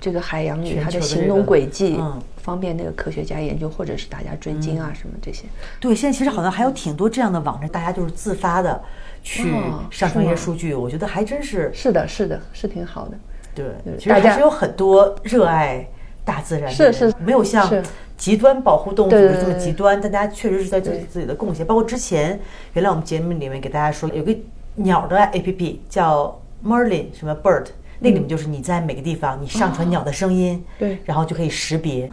[0.00, 5.44] 这个海洋里全它的行动轨迹嗯，方便那个科学家研究，或者是大家追鲸啊什么这些。
[5.78, 8.82] 对，现在其实好像还有挺多这样的网站，大家就是自发的
[9.22, 13.18] 去哦上传一些数据，我觉得还真是是的，是的，是挺好的。
[13.54, 15.86] 对对，其实还是有很多热爱
[16.24, 17.70] 大自然的是人是没有像
[18.16, 21.66] 极端保护动物这么极端，但大家确实是在做对自己的贡献。
[21.66, 22.40] 包括之前，
[22.72, 24.34] 原来我们节目里面给大家说有个
[24.76, 27.66] 鸟的 APP 叫 Merlin 什么 Bird，
[28.02, 32.10] 那里面就是你在每个地方你上传鸟的声音，对然后就可以识别。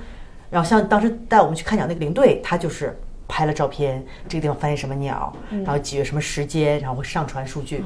[0.50, 2.98] 然后像当时带我们去看鸟那个领队，他就是
[3.28, 7.84] 拍了照片，这个地方发现什么鸟，然后几月什么时间，然后会上传数据。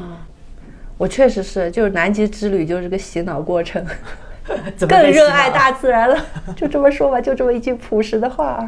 [0.97, 3.85] 我确实是，就是南极之旅就是个洗脑过程，
[4.87, 6.25] 更热爱大自然了。
[6.55, 8.65] 就这么说吧，就这么一句朴实的话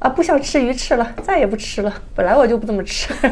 [0.00, 1.94] 啊，不想吃鱼翅了，再也不吃了。
[2.14, 3.14] 本来我就不怎么吃。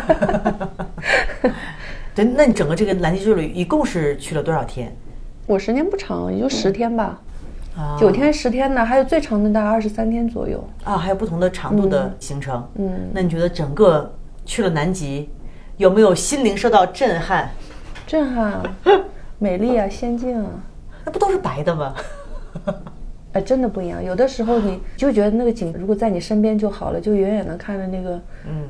[2.14, 4.94] 对，那你整个这个南极之旅一共是去了多少天？
[5.46, 7.20] 我时间不长，也就十天吧，
[7.76, 10.62] 啊九天十天的，还有最长的大概二十三天左右。
[10.84, 12.64] 啊，还有不同的长度的行程。
[12.76, 14.12] 嗯那你觉得整个
[14.44, 15.28] 去了南极，
[15.76, 17.50] 有没有心灵受到震撼？
[18.06, 18.62] 震撼啊，
[19.38, 20.50] 美丽啊，仙境啊。
[21.04, 21.94] 那不都是白的吗？
[23.32, 24.02] 哎，真的不一样。
[24.02, 28.68] 有的时候你就觉得那个景如果在你身边就好了，就远远的看着那个嗯，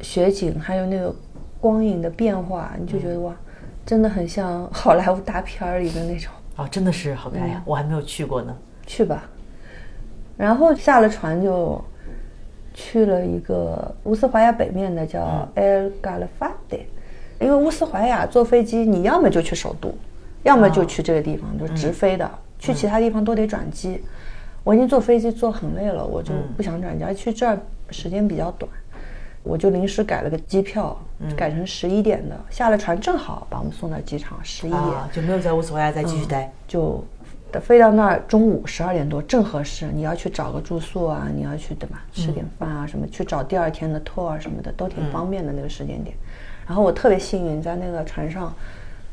[0.00, 1.14] 雪景，还有那个
[1.62, 3.32] 光影的变化，你就觉得哇，
[3.86, 6.32] 真的很像好莱坞大片儿里的那种。
[6.58, 7.50] 哦，真的是好看嗯。
[7.50, 8.54] 呀，我还没有去过呢。
[8.84, 9.22] 去吧，
[10.36, 11.80] 然后下了船就
[12.74, 16.80] 去了一个乌斯怀亚北面的叫 El Calafate，
[17.38, 19.94] 因为乌斯怀亚坐飞机你要么就去首都，
[20.42, 24.02] 要么就去这个地方，就是直飞的，去其他地方都得转机。
[24.64, 27.58] 我已经坐飞机坐很累了，我就不想转机，而去这儿
[27.90, 28.70] 时间比较短，
[29.42, 30.96] 我就临时改了个机票，
[31.36, 34.80] 改成十一点的，下了船正好把我们送到机场，十一点。
[34.80, 36.50] 啊，就没有在乌斯怀亚再继续待。
[36.68, 37.04] 就
[37.60, 39.86] 飞到那儿，中午十二点多正合适。
[39.92, 42.04] 你要去找个住宿啊，你要去对吧？
[42.12, 46.16] 吃点饭啊什么，去找第二天的 tour 什么的都挺方便的那个时间点。
[46.66, 48.54] 然后我特别幸运，在那个船上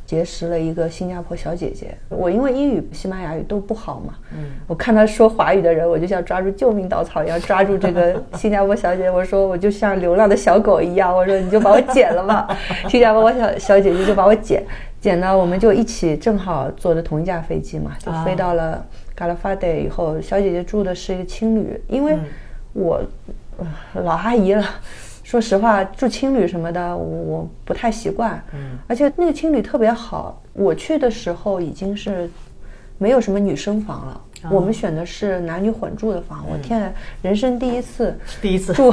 [0.10, 1.96] 结识了一个新加坡小姐姐。
[2.10, 9.12] 我因为英语、西班牙语都不好嘛，嗯，我看她说华语的人，我就像抓住救命稻草一样抓住这个 新加坡小姐。
[9.12, 12.48] 我说我就像流浪的小狗一样，我说你就把我捡了吧。
[12.90, 14.66] 新加坡小小姐姐就把我捡。
[15.00, 18.84] 捡到，我们就一起正好坐的同一架飞机嘛，就飞到了
[19.16, 22.18] Calafate 以后，小姐姐住的是一个青旅，因为
[22.74, 23.00] 我、
[23.60, 24.66] 呃老阿姨了，
[25.30, 32.28] 说实话住青旅什么的我我不太习惯，嗯，而且那个青旅特别好，我去的时候已经是
[32.98, 38.92] 没有什么女生房了，我们选的是男女混住的房，我天，人生第一次第一次住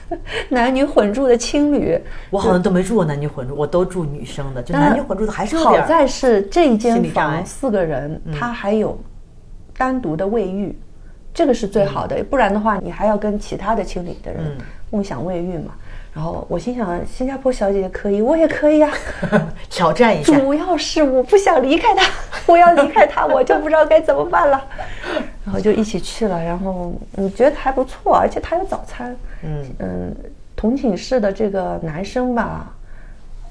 [0.50, 1.98] 男女混住的青旅，
[2.28, 9.00] 我好像都没住过男女混住，我都住女生的，就男女混住的还是好在是这一间房四个人，它还有
[9.74, 10.78] 单独的卫浴，
[11.38, 12.20] 这个是最好的。
[12.24, 14.56] 不然的话，你还要跟其他的清理的人
[14.90, 15.72] 共享卫浴嘛。
[16.12, 18.90] 然后我心想，新加坡小姐姐可以，我也可以呀、
[19.70, 20.36] 挑战一下。
[20.36, 22.10] 主要是我不想离开他，
[22.52, 24.60] 我要离开他，我就不知道该怎么办了。
[25.44, 29.14] 然后就一起去了，然后嗯觉得还不错，而且他有早餐。
[29.44, 30.16] 嗯嗯，
[30.56, 32.74] 同寝室的这个男生吧，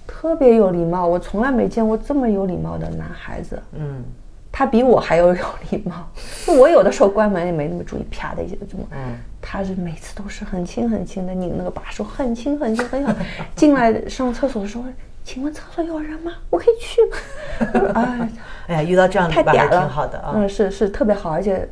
[0.06, 3.58] 特别有礼貌，我从来没见过这么有礼貌的男孩子。
[3.72, 4.04] 嗯
[4.58, 5.34] 他比我还要有
[5.70, 6.10] 礼貌，
[6.58, 8.84] 我有的时候关门也没那么注意，啪的一下就这么。
[8.92, 13.16] 嗯他是每次都是很轻很轻的拧那个把手，很轻很轻很轻。
[13.56, 14.84] 进来上厕所的时候
[15.24, 16.34] ：“请问厕所有人吗？
[16.50, 18.30] 我可以去吗？” 哎，
[18.66, 20.34] 哎呀，遇到这样的太嗲了，挺好的啊。
[20.36, 21.70] 嗯，是是特别好，而且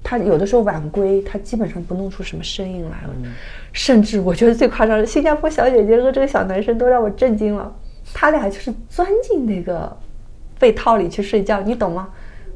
[0.00, 2.98] 他有的时候晚归，他基本上不弄出什么声音来。
[3.08, 3.32] 嗯
[3.72, 7.74] 甚至我觉得最夸张的，新加坡小姐姐和这个小男生都让我震惊了。
[8.14, 9.94] 他俩就是钻进那个
[10.62, 12.06] 被套里去睡觉，你懂吗？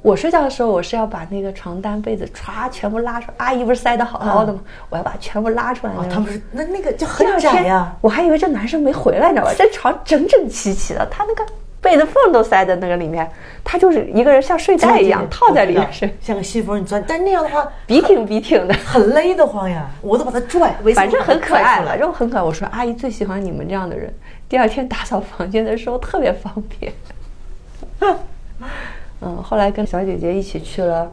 [0.00, 3.34] 我睡觉的时候，我是要把那个床单、被子歘全部拉出来。
[3.38, 4.60] 阿姨不是塞得好好的吗？
[4.88, 7.92] 我要把全部拉出来他们是那那个就很窄天呀。
[8.00, 9.52] 我还以为这男生没回来，你知道吧？
[9.58, 11.44] 这床整整齐齐的，他那个
[11.80, 13.28] 被子缝都塞在那个里面，
[13.64, 17.02] 他就是一个人像睡袋一样套在里面睡，像个信封，你钻。
[17.08, 18.74] 但那样的话，笔挺笔挺的。
[18.74, 21.98] 很勒得慌呀，我都把他拽， 反正很可爱，了反。
[21.98, 22.42] 正很可爱。
[22.44, 24.14] 我说阿姨最喜欢你们这样的人，
[24.48, 26.92] 第二天打扫房间的时候特别方便。
[29.20, 31.10] 嗯，后来跟小姐姐一起去了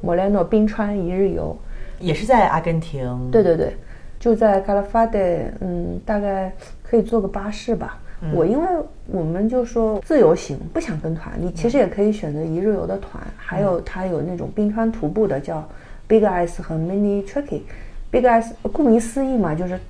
[0.00, 1.56] 莫雷诺冰川一日游。
[1.98, 3.30] 也是在阿根廷。
[3.30, 3.76] 对对对，
[4.18, 5.18] 就在卡拉法德，
[5.60, 6.50] 嗯，大概
[6.82, 7.98] 可以坐个巴士吧。
[8.34, 8.66] 我因为
[9.06, 15.66] 我们就说自由行，不想跟团，你其实也可以选择一日游的团，还有它有那种冰川徒步的，叫
[16.06, 17.62] Big Ice 和 Mini Trekking。
[18.10, 19.80] Big Ice 顾名思义嘛，就是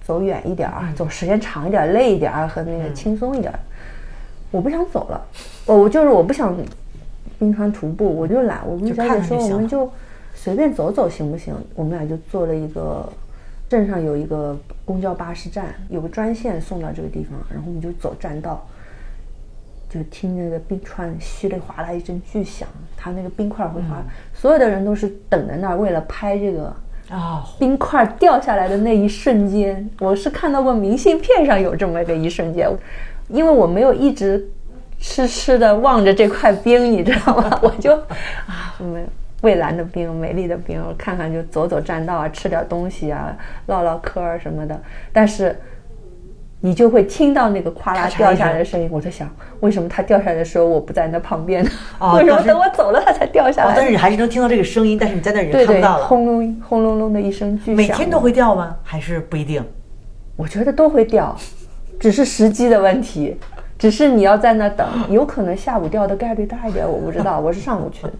[0.00, 3.52] 走远一点儿，走时间长一点，累一点儿和那个轻松一点。
[4.52, 5.26] 我不想走了，
[5.66, 6.56] 我我就是我不想
[7.38, 8.60] 冰川徒步，我就懒。
[8.66, 9.90] 我跟小姐说，我们就
[10.34, 11.54] 随便走走行不行？
[11.74, 13.08] 我们俩就坐了一个。
[13.68, 14.54] 镇上有一个
[14.84, 18.68] 公交巴士站，有个专线送到这个地方，然后我们就走栈道，
[19.88, 24.04] 就听那个冰川稀里哗啦一阵巨响，它那个冰块会滑，
[24.34, 26.64] 所有的人都是等在那儿，为了拍这个
[27.08, 29.88] 啊 冰块掉下来的那一瞬间。
[30.00, 32.70] 我是看到过明信片上有这么一个一瞬间，
[33.30, 34.50] 因为我没有一直
[35.02, 37.58] 痴痴的望着这块冰，你知道吗？
[37.60, 39.06] 我就啊我们。
[39.42, 43.36] 蔚蓝的冰，美丽的冰，我看看就走走栈道啊，吃点东西啊，
[43.66, 44.80] 唠唠嗑儿什么的。
[45.12, 45.58] 但是，
[46.60, 48.88] 你就会听到那个咵啦掉下来的声音。
[48.92, 49.28] 我在想，
[49.58, 51.70] 为什么它掉下来的时候我不在那旁边呢？
[52.14, 53.74] 为什么等我走了它才掉下来？
[53.74, 56.04] 但是你还是能听到这个声音，但是你在那已经看不到了。
[56.06, 57.74] 轰隆轰隆隆的一声巨响。
[57.74, 58.76] 每天都会掉吗？
[58.84, 59.60] 还是不一定？
[60.36, 61.36] 我觉得都会掉，
[61.98, 63.36] 只是时机的问题。
[63.82, 67.40] 只是你要在那等，有可能下午掉的概率大一点，我不知道。
[67.42, 68.12] 我是上午去的。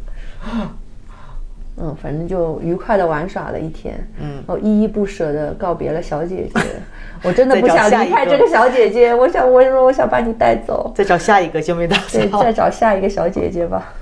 [1.79, 6.61] 嗯，反正就愉快的玩耍了一天，嗯，我依依不舍的告别了小姐姐，
[7.23, 13.95] 我真的不想离开这个小姐姐，我想我说我想把你带走，再找下一个就没到，对，再找下一个小姐姐吧。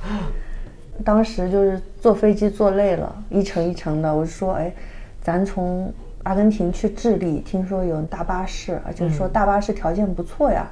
[1.04, 4.72] 当时就是坐飞机坐累了，一程一程的，我就说，哎，
[5.20, 5.92] 咱从
[6.22, 10.66] 阿根廷去智利，听说有大巴士，而且说大巴士条件不错呀，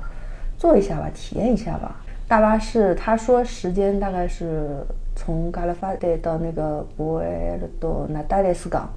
[0.58, 1.96] 坐一下吧，体验一下吧。
[2.26, 4.84] 大巴是他说时间大概是。
[5.20, 8.88] 从加拉法德到那个博埃尔多纳戴雷斯港，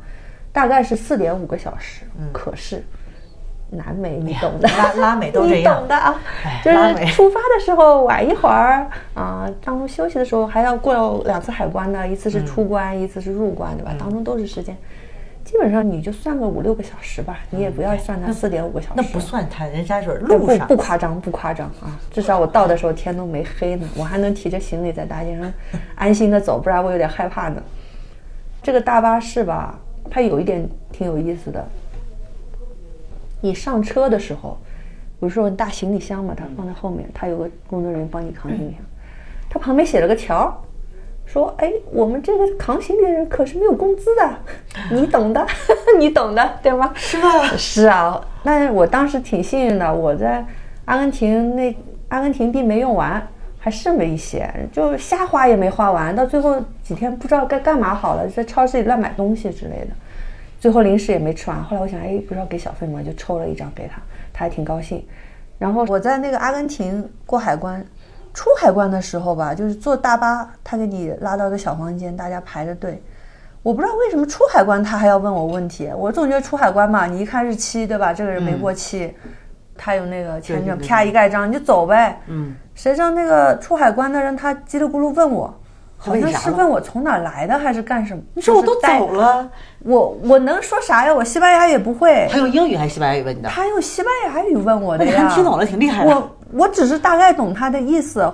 [0.53, 2.05] 大概是四点五个小时。
[2.15, 2.83] 嗯，可是
[3.71, 6.21] 南美你懂的，拉拉美都 这样，你懂的啊。
[6.63, 13.91] 就是出发的时候晚一会儿啊，当中休息的时候还要过两次海关呢，一次是出关，一次是入关，对吧？
[13.97, 14.77] 当中都是时间。
[15.51, 18.93] 基本上你就算个五六个小时吧，你也不要算它四点五个小时。
[18.95, 21.99] 那不算它，人家是路上不夸张，不夸张啊！
[22.09, 25.51] 至少我到的时候天都没黑呢，我还能提着行李在大街上
[25.95, 27.61] 安心的走，不然我有点害怕呢。
[28.63, 29.77] 这个大巴士吧，
[30.09, 31.61] 它有一点挺有意思的。
[33.41, 34.57] 你上车的时候，
[35.19, 38.79] 比如说你大行李箱嘛，它放在后面，它有个工作人员帮你扛行李箱，
[39.49, 40.63] 它旁边写了个条。
[41.31, 44.29] 说哎，我们这个扛行李的人可是没有工资的，
[44.91, 45.47] 你懂的，
[45.97, 46.91] 你懂的，对吗？
[46.93, 47.45] 是吗？
[47.55, 50.45] 是啊，那我当时挺幸运的，我在
[50.83, 51.73] 阿根廷那
[52.09, 53.25] 阿根廷币没用完，
[53.57, 59.91] 还剩了一些，就瞎花也没花完，到最后几天不知道该干嘛好了，在超市里乱买东西之类的，
[60.59, 61.63] 最后零食也没吃完。
[61.63, 63.01] 后来我想，哎，不知道给小费吗？
[63.01, 64.01] 就抽了一张给他，
[64.33, 65.01] 他还挺高兴。
[65.57, 67.85] 然后我在那个阿根廷过海关。
[68.33, 73.01] 出海关的时候吧，就是坐大巴，他给你拉到一个小房间，大家排着队。
[73.63, 75.91] 我不知道为什么出海关他还要问我问题。
[75.95, 78.13] 我总觉得出海关嘛，你一看日期，对吧？
[78.13, 79.13] 这个人没过期，
[79.77, 82.19] 他有那个签证，啪一盖章你就走呗。
[82.27, 82.55] 嗯。
[82.73, 85.53] 谁知道那个出海关的人他叽里咕噜问我，
[86.03, 88.21] 好像是问我从哪来的还是干什么？
[88.33, 89.47] 你说我都走了，
[89.79, 91.13] 我我能说啥呀？
[91.13, 92.27] 我西班牙也不会。
[92.31, 93.47] 他用英语还是西班牙语问的？
[93.49, 95.31] 他用西班牙语问我的呀。
[95.33, 96.11] 听懂了，挺厉害的。
[96.13, 96.37] 我。
[96.53, 98.29] 我只是大概懂他的意思，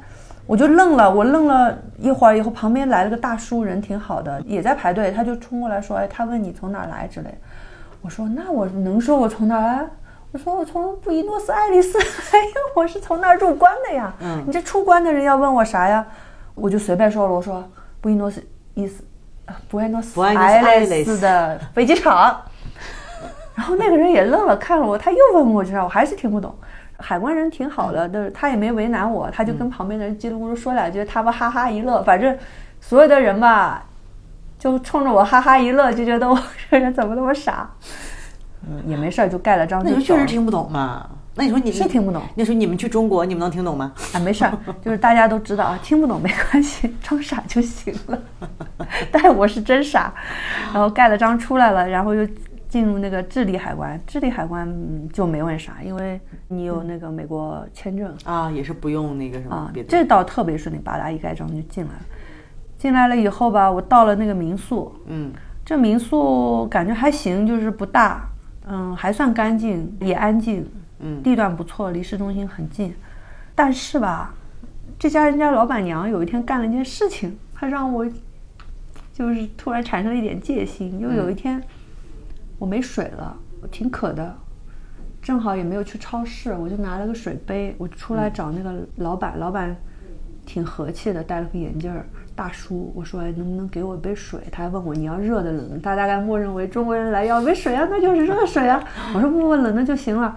[0.47, 1.13] 我就愣了。
[1.13, 5.11] 我愣了一会儿以后，旁边来了个大叔，人挺好的，也在排队。
[5.11, 7.29] 他就冲过来说：“哎，他问你从哪来之类。”
[8.01, 9.85] 我说：“那我能说我从哪来？
[10.31, 11.99] 我说我从布宜诺斯艾利斯，
[12.33, 14.11] 哎呦，我是从那儿入关的呀。
[14.19, 16.03] 嗯，你这出关的人要问我啥呀？
[16.57, 17.63] 我就随便说了，我说
[18.01, 18.43] 布宜诺斯
[18.73, 19.03] 伊斯，
[19.69, 22.41] 布宜诺斯艾利斯的飞机场。
[23.55, 26.53] 然后那个人也愣了，看了我，他又问我，知道我还是听不懂。
[26.99, 32.01] 海关人挺好的，是他也没为难我，他就跟旁边的人叽里咕噜说两句，他们哈哈一乐。
[32.03, 32.35] 反正
[32.81, 33.83] 所有的人吧，
[34.59, 36.37] 就冲着我哈哈一乐，就觉得我
[36.69, 37.69] 这人怎么那么傻。
[38.67, 39.81] 嗯，也没事儿，就盖了章。
[39.83, 41.07] 那你确实听不懂嘛？
[41.37, 42.21] 那你说你是听不懂？
[42.35, 43.93] 你说你们去中国，你们能听懂吗？
[44.13, 48.19] 啊，没事儿，就是大家都知道啊，听不懂没关系，装傻就行了。
[49.11, 50.13] 但我是真傻，
[50.73, 52.27] 然后盖了章出来了，然后又。
[52.69, 54.69] 进入那个智利海关，智利海关
[55.13, 56.19] 就没问啥，因为
[56.49, 59.71] 你有那个美国签证啊，也是不用那个什么啊。
[59.87, 61.99] 这倒特别顺利，巴达一盖章就进来了。
[62.77, 65.31] 进来了以后吧，我到了那个民宿，嗯，
[65.63, 68.27] 这民宿感觉还行，就是不大，
[68.67, 70.69] 嗯，还算干净，也安静，
[70.99, 72.93] 嗯，地段不错，离市中心很近。
[73.55, 74.33] 但是吧，
[74.99, 78.05] 这家人家老板娘有一天干了一件事情，她让我
[79.13, 81.61] 就是突然产生了一点戒心，因为有一天。
[82.59, 84.35] 我没水了，我挺渴的，
[85.21, 89.75] 正好也没有去超市，我就拿了个水杯，我出来找那个老板，老板
[90.43, 92.03] 挺和气的，戴了个眼镜儿，
[92.35, 94.39] 大叔，我说哎，能不能给我一杯水？
[94.51, 98.83] 他还问我你要热的冷的，他大概默认为中国人来要杯水啊，那就是热水啊。
[99.13, 100.35] 我说不不，冷的就行了。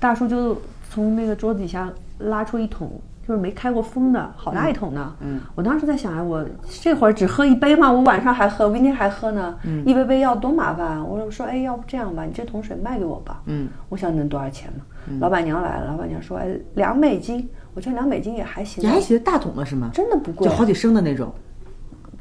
[0.00, 0.56] 大叔就
[0.90, 2.90] 从那个桌子底下拉出一桶，
[3.28, 5.14] 就是没开过封的，好大一桶呢。
[5.20, 6.44] 嗯，我当时在想，哎，我
[6.82, 7.92] 这会儿只喝一杯吗？
[7.92, 9.56] 我晚上还喝，明天还喝呢。
[9.64, 11.04] 嗯，一杯杯要多麻烦啊！
[11.04, 13.42] 我说，哎，要不这样吧，你这桶水卖给我吧。
[13.44, 14.84] 嗯，我想能多少钱嘛？
[15.20, 17.48] 老板娘来了，老板娘说，哎，两美金。
[17.72, 19.90] 我觉得两美金也还行，也还行，大桶的是吗？
[19.94, 21.32] 真的不贵，就好几升的那种。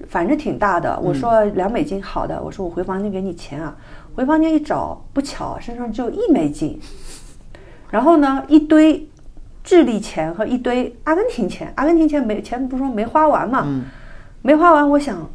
[0.07, 0.97] 反正挺大的。
[1.01, 2.41] 我说两美金，好的。
[2.41, 3.75] 我说我回房间给你钱啊。
[4.13, 6.79] 回房间一找，不巧身上只有一美金。
[7.89, 9.09] 然后呢，一堆
[9.63, 13.63] 智利钱和一堆阿根廷钱，阿根廷钱没钱不是说没花完嘛？
[13.65, 13.85] 嗯。
[14.41, 15.29] 没花完，我想，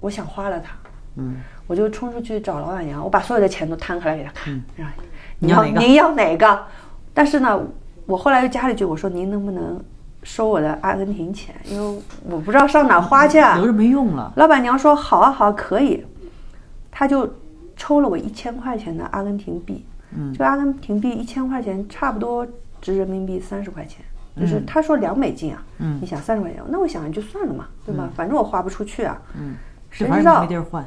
[0.00, 0.74] 我想花了它。
[1.16, 1.36] 嗯。
[1.66, 4.52] 我就冲出去找老板娘，我把所有的钱都摊开来给她看。
[4.52, 4.62] 嗯。
[5.38, 5.80] 你要哪个？
[5.80, 6.62] 您要哪个？
[7.12, 7.60] 但是呢。
[8.06, 9.82] 我后来又加了一句，我说您能不能
[10.22, 11.54] 收我的阿根廷钱？
[11.64, 13.56] 因为我不知道上哪花去啊。
[13.56, 14.30] 留着没用了。
[14.36, 16.04] 老板娘说好啊好可以，
[16.90, 17.26] 他就
[17.78, 19.86] 抽了我一千块钱的阿根廷币。
[20.16, 20.32] 嗯。
[20.32, 22.46] 就阿根廷币一千块钱，差不多
[22.80, 24.04] 值人民币三十块钱。
[24.36, 25.62] 就是他说两美金啊。
[25.78, 25.98] 嗯。
[26.00, 28.08] 你想三十块钱，那我想就算了嘛，对吧？
[28.14, 29.20] 反正我花不出去啊。
[29.38, 29.54] 嗯。
[29.90, 30.42] 谁知道？
[30.42, 30.84] 没地儿换。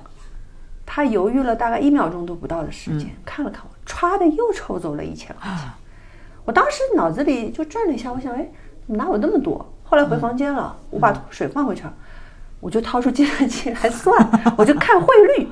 [0.89, 5.69] 他犹豫了大概一秒钟都不到的时间，看了看我，歘的又抽走了一千块钱。
[6.45, 8.49] 我当时脑子里就转了一下，我想，哎，
[8.85, 9.65] 哪有那么多？
[9.83, 11.93] 后来回房间了，我把水放回去了，
[12.61, 15.47] 我就掏出计算器来算，我就看汇率，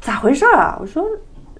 [0.00, 0.78] 咋回事儿啊？
[0.80, 1.04] 我说，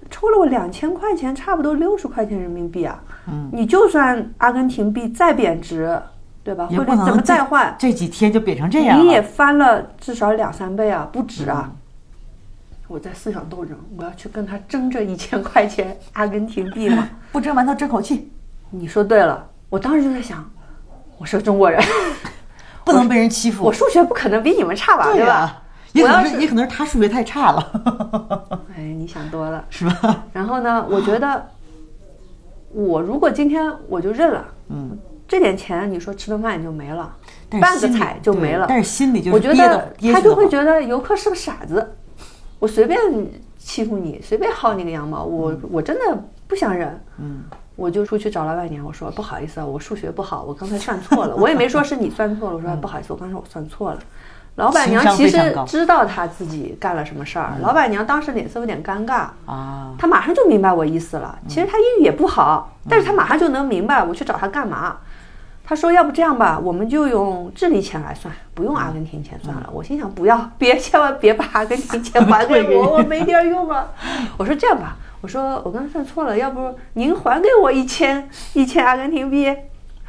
[0.09, 3.01] 抽了我两千块钱，差不多六十块钱人民币啊。
[3.27, 5.99] 嗯，你就算阿根廷币再贬值，
[6.43, 6.67] 对吧？
[6.67, 7.75] 或者怎么再换？
[7.77, 11.71] 这几天就贬成这样你也翻了至少两三倍啊，不止啊。
[12.87, 17.07] 我在思想斗争，我要去跟他争这一千块钱阿根廷币吗？
[17.31, 18.31] 不争完，他争口气。
[18.71, 20.43] 你说对了，我当时就在想，
[21.19, 21.79] 我是个中国人，
[22.83, 23.63] 不能被人欺负。
[23.63, 25.13] 我数学不可能比你们差吧？
[25.13, 25.61] 对吧？
[25.93, 28.59] 也可能是，也可能是他数学太差了。
[28.75, 30.25] 哎，你想多了， 是吧？
[30.33, 30.85] 然后呢？
[30.89, 31.47] 我觉得，
[32.71, 37.15] 我如果今天我就认了，嗯，这点钱你说吃顿饭也就没了，
[37.49, 38.65] 半个彩就没了。
[38.69, 41.95] 但是心里就我觉得他就会觉得游客是个傻子，
[42.59, 42.99] 我随便
[43.57, 47.43] 欺负你，随便薅你个羊毛，我我真的不想忍，嗯。
[47.75, 51.33] 我就出去找老板娘，我说不好意思啊，我数学不好，我刚才算错了。
[51.33, 53.99] 我也没说是你算错了，我说不好意思，我刚才我算错了。
[54.55, 61.39] 老板娘其实知道他自己干了什么事儿，老板娘当时脸色有点尴尬啊，她马上就明白我意思了。
[61.47, 64.97] 其实她英语也不好，但是她马上就能明白我去找她干嘛。
[65.63, 69.69] 她说要不这样吧，我们就用智利钱来算，不用阿根廷钱算了。
[69.71, 73.91] 我心想不要，别千万别把阿根廷钱还给我， 我没地儿用了。
[74.35, 74.97] 我说这样吧。
[75.21, 79.53] 我说我刚才算错了，要不您还给我一千一千阿根廷币？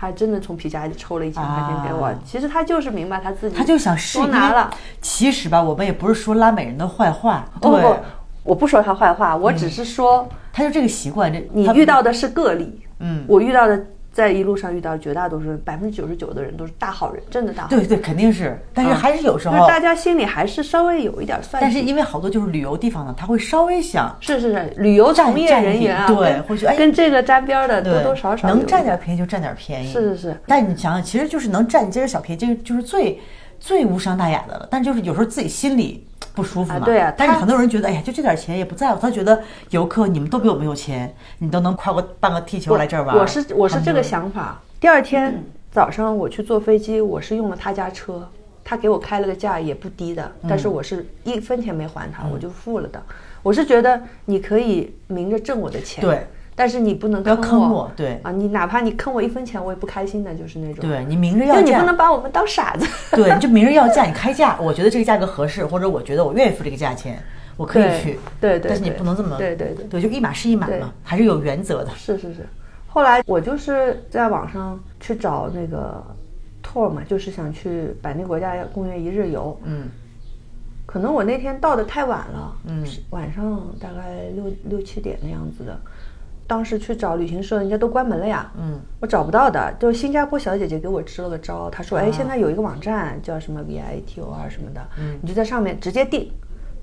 [0.01, 2.11] 还真的从皮夹里抽了一千块钱给我。
[2.25, 4.71] 其实他就是明白他自己，他就想多拿了。
[5.03, 7.97] 其实吧，我们也不是说拉美人的坏话，不不，
[8.43, 11.31] 我不说他坏话，我只是说他就这个习惯。
[11.31, 13.79] 这你遇到的是个例，嗯，我遇到的。
[14.21, 17.69] 在一路上遇到绝大多数百分之九十九的人都是大好人，真的大好。
[17.71, 21.65] 对对，肯定是，但是还是有时候大家心里还是稍微有一点算计。
[21.65, 29.91] 但是因为好多就是旅游地方呢，他会稍微想，是是是，旅游从业人员啊，对，或许哎跟这个沾边的多多少少能占点便宜就占点便宜。
[29.91, 33.19] 是是是，但你想想，其实就是能占这点小便宜，这就是最
[33.59, 34.69] 最无伤大雅的了。
[34.71, 36.07] 但就是有时候自己心里。
[36.35, 36.81] 不舒服嘛？
[36.81, 39.01] 对啊，但是很多人觉得，哎呀，就这点钱也不在乎。
[39.01, 43.17] 他觉得游客你们都比我们有钱，你都能跨过半个地球来这儿玩。
[43.17, 44.61] 我是我是这个想法。
[44.79, 48.29] 第二天早上我去坐飞机，我是用了他家车，
[48.65, 53.03] 他给我开了个价也不低的，但是我是一分钱没还他，我就付了的。
[53.43, 56.03] 我是觉得你可以明着挣我的钱。
[56.03, 56.27] 对。
[56.61, 60.87] 但是你不能坑我，对啊，你哪怕你坑我一分钱，我也不开心的，就是那种。
[60.87, 62.87] 对你明着要价，就你不能把我们当傻子。
[63.17, 67.19] 对，你就明着要价，你开价， 我觉得这个价格合适，或者我觉得我愿意付这个价钱，
[67.57, 68.19] 我可以去。
[68.39, 68.69] 对对。
[68.69, 69.39] 但是你不能这么。
[69.39, 69.87] 对对对。
[69.87, 71.91] 对，就一码是一码嘛，还是有原则的。
[71.97, 72.47] 是是是。
[72.89, 76.05] 后来我就是在网上去找那个
[76.63, 79.59] tour 嘛，就是想去百内国家公园一日游。
[79.65, 79.89] 嗯。
[80.85, 85.81] 可能我那天到的太晚了，嗯，晚上大概六六七点的样子的。
[86.51, 88.51] 当时去找旅行社，人家都关门了呀。
[88.59, 96.29] 嗯，我找不到的，就新加坡小姐姐给我支了个招，她说：“哎，现在有一个网站叫什么 V I T O R 什么的，嗯，你就在上面直接订，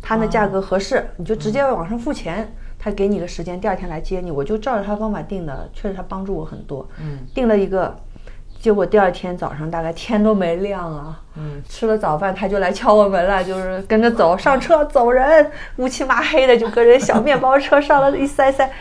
[0.01, 2.49] 它那价格合适，你就直接网上付钱，
[2.80, 4.32] 他给你个时间，第二天来接你。
[4.32, 6.88] 我就照着他方法订的，确实他帮助我很多。
[7.01, 7.93] 嗯，订了一个，
[8.61, 18.72] 结果第二天早上大概天都没亮啊，嗯，吃了早饭他就来敲我门了，就是跟着走上车走人，乌漆麻黑的就跟人小面包车上了一塞塞。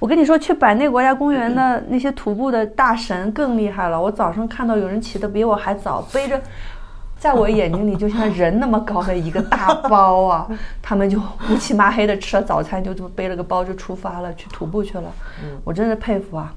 [0.00, 4.00] 我跟你说，去百内国家公园的那些徒步的大神更厉害了。
[4.00, 6.40] 我早上看到有人起得比我还早，背着，
[7.18, 10.48] 在我眼睛里就像人那么高的一个大包啊。
[10.80, 11.20] 他们就
[11.50, 15.12] 乌漆麻黑的吃了早餐，就这么背了个包就出发了，去徒步去了。
[15.64, 16.52] 我真的佩服啊。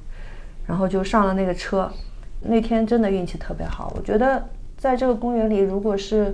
[0.65, 1.91] 然后就上了那个车，
[2.39, 3.91] 那天真的运气特别好。
[3.97, 4.41] 我觉得
[4.77, 6.33] 在这个公园里，如果是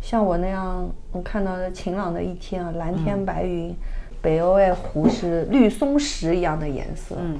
[0.00, 3.74] 像我那样，我看到的晴朗的一天啊，蓝天白云。
[4.24, 7.38] 北欧诶湖是绿松石一样的颜色，嗯，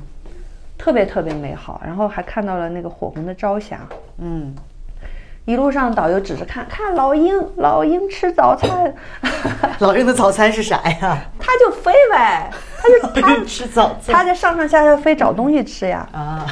[0.76, 1.80] 特别特别美好。
[1.82, 3.80] 然后还看到了那个火红的朝霞，
[4.18, 4.54] 嗯。
[5.46, 8.94] 一路上导游指着看，看老鹰，老鹰吃早餐。
[9.80, 11.18] 老鹰的早餐是啥呀？
[11.38, 16.08] 它就飞呗， 它就它吃早餐，它在上上下下飞找东西吃呀。
[16.12, 16.46] 啊，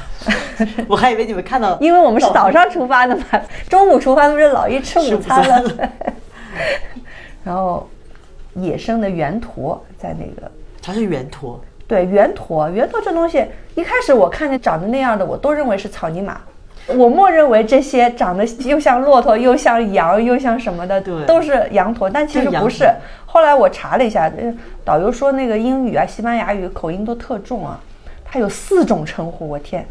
[0.86, 3.24] 我还以为你们看到， 因为我们是早上出发的嘛，
[3.68, 5.90] 中午出发不是老鹰吃午餐了。
[7.44, 7.88] 然后。
[8.54, 10.50] 野生的圆驼在那个，
[10.82, 13.46] 它是圆驼，对，圆驼，圆驼这东西，
[13.76, 16.40] 一开始我看见长得那样的，我都认为是草泥马，
[16.88, 22.90] 我默认为这些长得又像骆驼又像羊又像什么的，对，都是羊驼，但其实不是。
[23.24, 24.28] 后来我查了一下，
[24.84, 27.78] 导游说那个英语啊、西班牙语口音都特重啊，
[28.24, 29.86] 它有四种称呼，我天，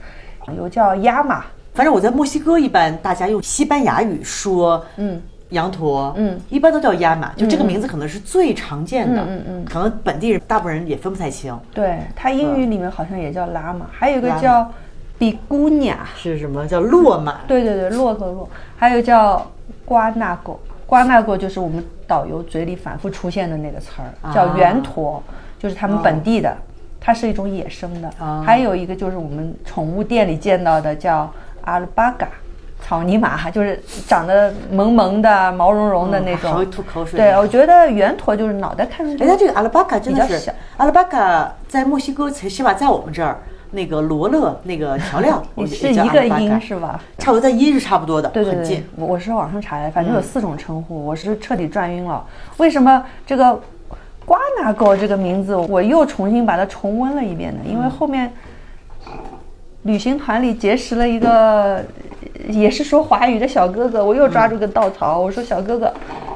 [0.58, 5.22] 有叫亚马，反正我在墨西哥一般大家用西班牙语说，嗯。
[5.52, 11.58] 羊驼，嗯，一般都叫亚马，就这个名字可能是最常见的，嗯嗯，可能本地人大部分人也分不太清。
[11.74, 14.70] 对，它英语里面好像也叫拉马，还有一个叫
[15.18, 16.68] 比姑娘，是什么？
[16.68, 17.42] 叫骆马？
[17.48, 19.46] 对对对，骆驼骆，还有叫
[19.86, 25.22] 瓜纳狗，瓜纳狗就是我们导游嘴里反复出现的那个词儿，叫圆驼，
[25.60, 26.56] 就是他们本地的，
[27.00, 28.10] 它是一种野生的。
[28.44, 31.32] 还有一个就是我们宠物店里见到的叫
[31.62, 32.30] 阿拉巴嘎。
[32.82, 37.18] 草泥马就是长得萌萌的、毛茸茸的那种，会吐口水。
[37.18, 39.24] 对，我觉得圆驼就是脑袋看上去。
[39.24, 43.38] 哎，这个阿拉巴卡真的是，阿拉巴卡在墨西哥，起码在我们这儿，
[43.72, 47.00] 那个罗勒那个调料 是一个音是吧？
[47.18, 48.84] 差不多在音是差不多的，对对对。
[48.98, 52.26] 我是网上查的，反正有四种称呼，我是彻底转晕了。
[52.58, 53.58] 为什么这个
[54.26, 57.62] 瓜纳狗这个名字我又重新把它重温了一遍呢？
[57.66, 58.34] 因为后面
[59.84, 61.82] 旅行团里结识了一个。
[62.50, 65.20] 也是说华语的小哥哥，我又抓住个稻草。
[65.20, 65.94] 我说小哥哥，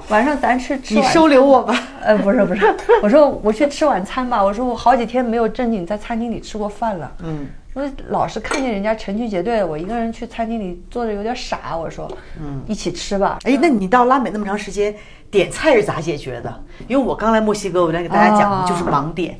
[0.09, 0.95] 晚上咱吃吃。
[0.95, 1.77] 你收留我吧。
[2.03, 4.43] 呃，不是不是， 我说我去吃晚餐吧。
[4.43, 7.11] 我说我好几天没有正经在餐厅里吃过饭了。
[7.23, 7.47] 嗯。
[7.75, 11.75] 我老是看见人家成群结队的，我一个人去餐厅里坐着有点傻。
[11.75, 13.37] 我说，嗯，一起吃吧。
[13.43, 14.95] 哎，那你到拉美那么长时间，
[15.29, 16.63] 点菜是咋解决的？
[16.87, 19.37] 因为我刚来墨西哥，我来给大家讲，就是盲点，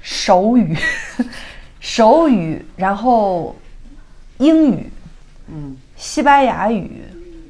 [0.00, 0.74] 手语，
[1.78, 3.54] 手语，然后
[4.38, 4.90] 英语，
[5.48, 5.76] 嗯。
[5.98, 7.02] 西班牙语，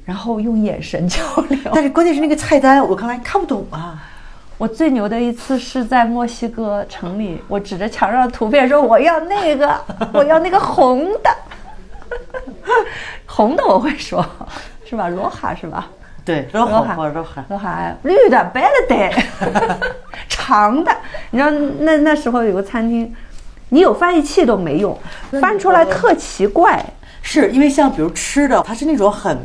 [0.05, 1.59] 然后用眼神交流。
[1.73, 4.03] 但是关键是那个菜单，我刚才看不懂啊。
[4.57, 9.81] 我最牛的一次是在墨西哥城里，我指着墙上的图片说：“我要那个，
[10.13, 11.31] 我要那个红的。
[13.25, 14.27] ”红的我会说，
[14.85, 15.09] 是吧？
[15.09, 15.87] 罗哈是吧？
[16.25, 17.95] 对，罗哈，罗哈，罗哈。
[18.03, 19.79] 绿的，白的的，
[20.29, 20.91] 长的。
[21.31, 23.15] 你知道那那时候有个餐厅，
[23.69, 24.99] 你有翻译器都没用，
[25.41, 26.85] 翻出来特奇怪。
[27.23, 29.39] 是因为像比如吃的，它是那种很，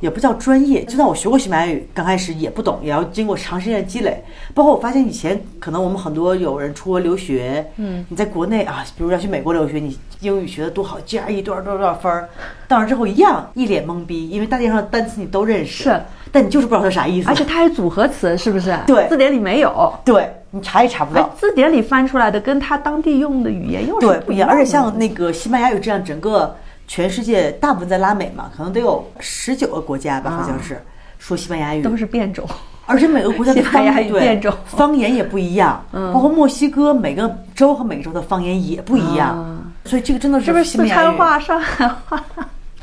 [0.00, 0.84] 也不叫专业。
[0.84, 4.22] 就算我学过西班牙语，刚开始也不懂，也要经过长时间的积累。
[4.54, 12.28] 包括我发现以前可能我们很多有人出国留学，嗯，你在国内啊，比如要去美国留学，你英语学的多好，GRE 多少多少多少分儿，
[12.68, 16.02] 到那之后一样一脸懵逼，因为大街上的单词你都认识，是，
[16.32, 17.28] 但你就是不知道它啥意思。
[17.28, 18.76] 而且它还组合词，是不是？
[18.86, 19.92] 对，字典里没有。
[20.04, 20.30] 对。
[20.50, 24.48] 你查也查不到，字典里翻出来的跟他当地用的语言又是不一样。
[24.48, 30.80] 而且像那个西班牙语这样，整个全世界大部分在拉美嘛，可能得有十九个国家吧，好像是
[31.18, 32.48] 说西班牙语，都是变种。
[32.88, 35.84] 而且每个国家的 方言变种，方言也不一样。
[35.92, 42.22] 嗯，包括墨西哥每个州和每个州的方言也不一样，所以这个真的是是不是四川话、上海话？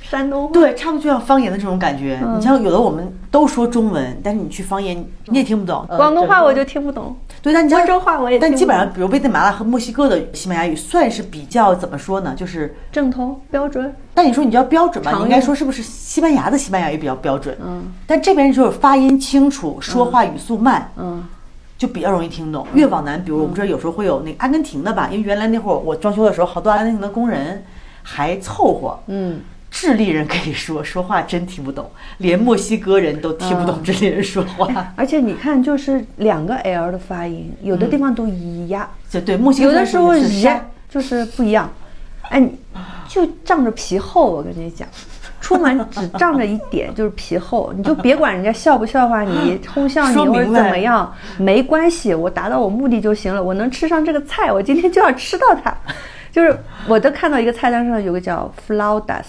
[0.03, 2.19] 山东对，差不多就像方言的这种感觉。
[2.35, 5.85] 你像有的我们都说中文，但是你去方言你也听不懂。
[5.87, 7.15] 广东话我就听不懂。
[7.41, 8.37] 对，但你温州话我也。
[8.37, 12.35] 但基本上，比如危地马拉和墨西哥的西班牙语算是比较怎么说呢？
[12.35, 13.95] 就是正统标准。
[14.13, 17.57] 但你说你叫标准吧，你应该说是不是西班牙的西班牙语比较标准？
[17.63, 17.85] 嗯。
[18.05, 21.25] 但这边就是发音清楚，说话语速慢，嗯，
[21.77, 22.67] 就比较容易听懂。
[22.73, 27.63] 越往南，比如我们这儿有时候会有那个阿根廷的吧，因为原来那会儿我装修的时候，好多阿根廷的工人
[28.03, 29.39] 还凑合，嗯。
[29.75, 34.93] 智利人可以说 说话真听不懂，连墨西哥人都听不懂智利人说话。
[34.95, 38.87] 而且你看，就是两个 L 的发音，有的地方都一样。
[39.09, 41.67] 就对，墨西哥有的时候一样，就是不一样。
[42.29, 42.47] 哎，
[43.07, 44.87] 就仗着皮厚，我跟你讲。
[45.41, 55.75] 出门只仗着一点，就是皮厚，你就别管人家笑不笑话你，哄笑你或者怎么样，没关系，我达到我目的就行了，我能吃上这个菜，我今天就要吃到它。
[56.31, 56.57] 就是
[56.87, 59.25] 我都看到一个菜单上有个叫 flautas，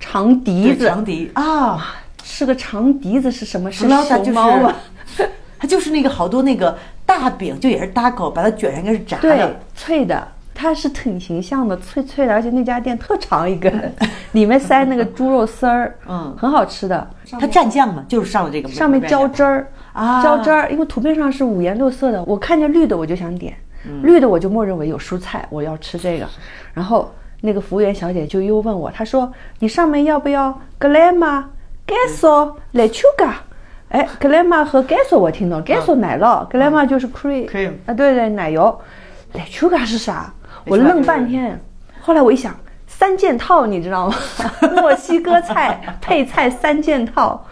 [0.00, 1.94] 长笛子，长笛啊，
[2.24, 3.70] 是个长笛子是什么？
[3.70, 4.74] 是熊猫吗？
[5.60, 13.92] 它就是那个好多那个大饼，就也是大口，把它卷上应该是炸对的。，脆的，它是挺形象的，脆脆的，而且那家店特长一根，
[14.32, 17.06] 里面塞那个猪肉丝儿， 嗯很好吃的。
[17.32, 23.54] 它蘸酱嘛，就是上了这个上面浇汁儿啊浇汁儿，因为图片上是五颜六色的，我看见绿的我就想点，
[23.86, 26.26] 嗯绿的我就默认为有蔬菜，我要吃这个。
[26.72, 31.44] 然后那个服务员小姐就又问我，她说你上面要不要 glema、
[31.86, 33.32] Gaso、lechuga？
[33.88, 38.80] 哎，glema 和 Gaso 我听懂，Gaso 奶酪，glema 就是 cream，嗯 cream 啊，对对，奶油
[39.34, 40.32] ，lechuga 是啥？
[40.66, 41.60] 我愣半天，
[42.00, 42.54] 后来我一想。
[43.00, 44.14] 三件套，你知道吗？
[44.76, 47.42] 墨西哥菜 配菜三件套，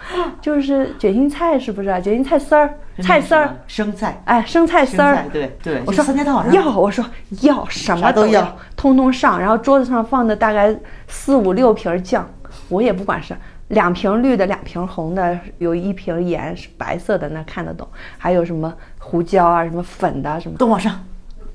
[0.42, 1.98] 就是卷心菜，是不是啊？
[1.98, 2.68] 卷心菜丝儿、
[3.02, 7.02] 菜丝儿，生菜，哎，生菜丝儿，对对我说三件套要，我说
[7.40, 9.40] 要什么都要要，通通上。
[9.40, 10.76] 然后桌子上放的大概
[11.06, 12.28] 四五六瓶酱，
[12.68, 13.34] 我也不管是
[13.68, 17.88] 两瓶绿的，两瓶红的，有一瓶盐是白色的，那看得懂。
[18.18, 21.02] 还有什么胡椒啊，什么粉的啊什么，都往上。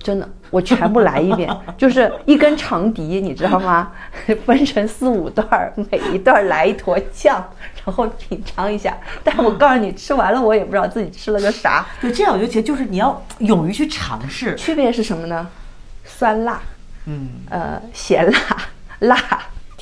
[0.04, 3.90] 真的，我全部来一遍， 就是一根长笛，你知道吗？
[4.46, 7.42] 分成四五段儿，每一段儿来一坨酱，
[7.86, 8.96] 然后品尝一下。
[9.24, 11.86] 但我告诉你，吃完了我也不知道自己吃了个啥。
[12.02, 14.54] 就，这样我就觉得就是你要勇于去尝试。
[14.56, 15.48] 区别是什么呢？
[16.06, 16.60] 酸辣，
[17.06, 18.38] 嗯，呃，咸辣，
[19.00, 19.18] 辣，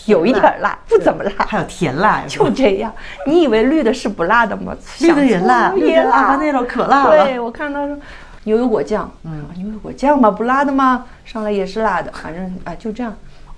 [0.05, 2.93] 有一点儿辣，不怎么辣，还有甜辣，就这样。
[3.25, 4.75] 你以为绿的是不辣的吗？
[4.99, 7.25] 绿的也辣，绿的阿巴内罗可辣了。
[7.25, 7.97] 对，我看到说
[8.43, 10.31] 牛油果酱，嗯，牛油果酱嘛？
[10.31, 11.05] 不辣的吗？
[11.25, 13.15] 上来也是辣的，反正啊就这样，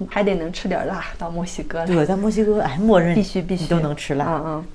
[0.10, 1.04] 还得能吃点辣。
[1.18, 4.26] 到墨西哥来，对，在墨西哥，哎，默认必须必须都能吃辣。
[4.26, 4.66] 嗯嗯。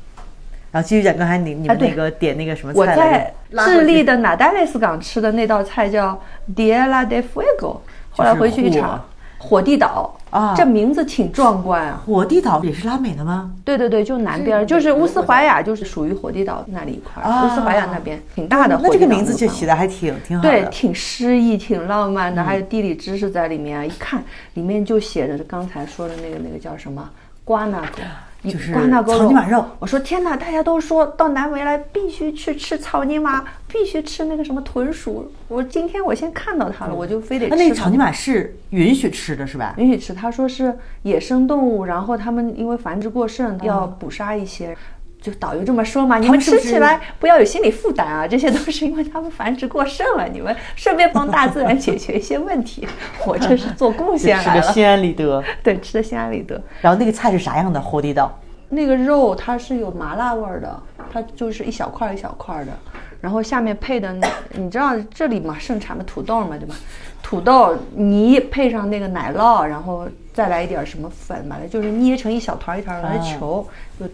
[0.70, 3.64] 然后继续讲刚才你你们那个点那个什么我菜我在？
[3.66, 6.20] 智利的纳达雷斯港吃的那道菜叫
[6.54, 7.78] Diela de Fuego，
[8.10, 9.02] 后来回去一查，
[9.38, 12.02] 火地岛啊这名字挺壮观啊。
[12.04, 13.52] 火地岛也是拉美的吗？
[13.64, 17.26] 对对对，就南边儿，就是乌斯怀亚，就是属于火地岛那里一块儿。
[17.26, 18.98] 啊乌斯怀亚那边挺大的火那。
[18.98, 20.50] 个名字就起的还挺挺好的。
[20.50, 23.84] 对，挺诗意、挺浪漫的，还有地理知识在里面啊。
[23.84, 24.22] 一看
[24.54, 27.08] 里面就写着刚才说的那个那个叫什么
[27.44, 29.64] 瓜纳狗，一就是瓜纳狗草泥马肉。
[29.78, 35.30] 我说天哪，大家都说到南美来必须去吃草泥马，必须吃那个什么豚鼠。
[35.48, 37.50] 我今天我先看到它了，我就非得吃。
[37.50, 39.74] 那那个草泥马是允许吃的，是吧？
[39.78, 44.76] 允许吃，他说是野生动物，然后他们因为繁殖过剩，要捕杀一些。
[45.20, 52.86] 就导游这么说嘛，你们吃起来不要有心理负担啊，这些都是因为他们繁殖过剩了， 你们顺便帮大自然解决一些问题。
[53.26, 55.42] 我这是做贡献来了， 吃的心安理得。
[55.62, 56.60] 对，吃的心安理得。
[56.80, 57.80] 然后那个菜是啥样的？
[57.80, 58.38] 火地道
[58.70, 62.72] 那个肉它是有麻辣味儿的，它就是一小块儿一小块儿的，
[63.20, 64.14] 然后下面配的，
[64.52, 66.74] 你知道这里嘛盛产的土豆嘛，对吧？
[67.22, 73.66] 土豆泥配上那个奶酪，然后再来一点儿什么粉，把它就是捏成一小团儿一团儿的球，
[73.98, 74.08] 有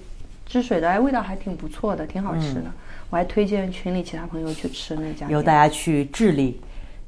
[0.46, 2.64] 汁水的，哎，味道还挺不错的，挺好吃的。
[3.10, 5.42] 我还推荐群里其他朋友去吃那家以后。
[5.42, 6.60] 大家去智利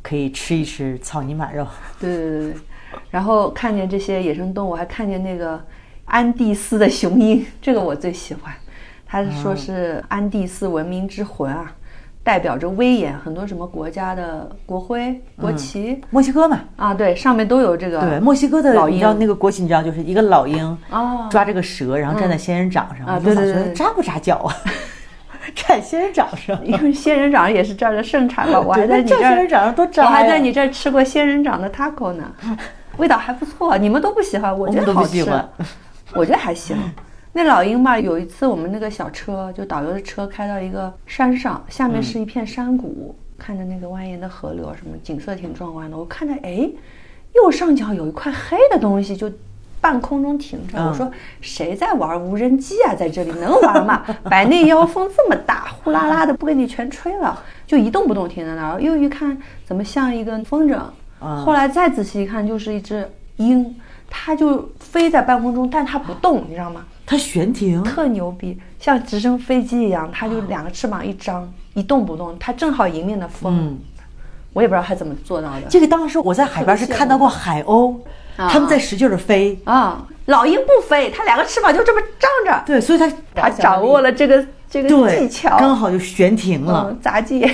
[0.02, 1.66] 可以吃一吃草泥马肉。
[1.98, 2.60] 对对对对，
[3.10, 5.60] 然后看见这些野生动物，还看见那个
[6.04, 8.54] 安第斯的雄鹰，这个我最喜欢。
[9.04, 11.72] 他是说是安第斯文明之魂啊，
[12.26, 18.00] 代表着威严，很多什么国家的国徽、国旗、墨西哥嘛，啊，对，上面都有这个。
[18.00, 23.06] 对，墨西哥的老你知道鹰那个国旗，你知道就是一个老鹰啊抓这个蛇，然后站在仙人掌上。
[23.06, 24.50] 啊对对对觉得扎不扎脚啊？
[25.54, 26.58] 站仙人掌上。
[26.66, 30.08] 因为仙人掌也是这儿的盛产嘛，我还在你这儿仙人，掌上多扎呀！
[30.10, 32.24] 我还在你这儿吃过仙人掌的 taco 呢，
[32.98, 33.78] 味道还不错。
[33.78, 35.48] 你们都不喜欢，我觉我们都不得好吃喜欢。
[36.12, 36.76] 我觉得还行。
[37.36, 45.98] 那老鹰吧，有一次我们那个小车，就导游的车开到一个山上，下面是一片山谷，看着那个蜿蜒的河流，什么景色挺壮观的。
[45.98, 46.66] 我看着，哎，
[47.34, 49.30] 右上角有一块黑的东西，就
[49.82, 50.78] 半空中停着。
[50.78, 51.12] 嗯我说
[51.42, 52.94] 谁在玩无人机啊？
[52.94, 54.02] 在这里能玩吗？
[54.30, 58.80] 白内妖风这么大，呼啦啦的不给你全吹了，就一动不动停在那儿。
[58.80, 60.80] 又一看，怎么像一个风筝？
[61.20, 63.06] 嗯后来再仔细一看，就是一只
[63.36, 63.76] 鹰，
[64.08, 66.82] 它就飞在半空中，但它不动，你知道吗？
[67.06, 73.56] 它悬停，特牛逼，像直升飞机一样，它就两个翅膀一张，一动不动，它正好迎面的风。
[73.56, 73.78] 嗯
[74.52, 77.94] 我也不知道它怎么做到的这个当时我在海边是看到过海鸥，
[78.38, 79.60] 啊它们在使劲的飞。
[79.64, 80.06] 啊！
[80.24, 86.86] 老鹰不飞，它两个翅膀就这么张着，对，所以它它掌握了这个这个技巧，刚好就悬停了。
[86.88, 87.46] 嗯，杂技。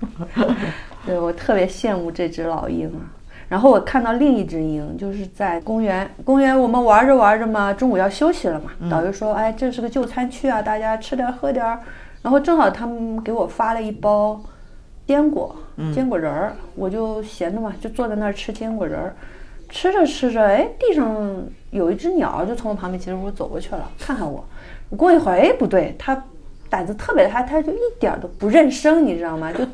[1.06, 3.15] 对我特别羡慕这只老鹰啊。
[3.48, 11.80] 然后我看到另一只鹰，就是在公园，公园我们玩着玩着嘛，中午要休息了嘛，导游说，哎，这是个就餐区啊，大家吃点喝点儿。
[12.22, 14.40] 然后正好他们给我发了一包
[15.06, 15.54] 坚果，
[15.94, 19.14] 坚果仁儿，我就闲着嘛，就坐在那儿吃坚果仁儿。
[19.68, 24.44] 吃着吃着，哎，地上有一只鸟就从我旁边其实我走过去了，看看我。
[24.90, 26.20] 我过一会儿，哎，不对，它
[26.68, 29.52] 胆子特别大，它就一点都不认生，你知道吗？
[29.52, 29.64] 就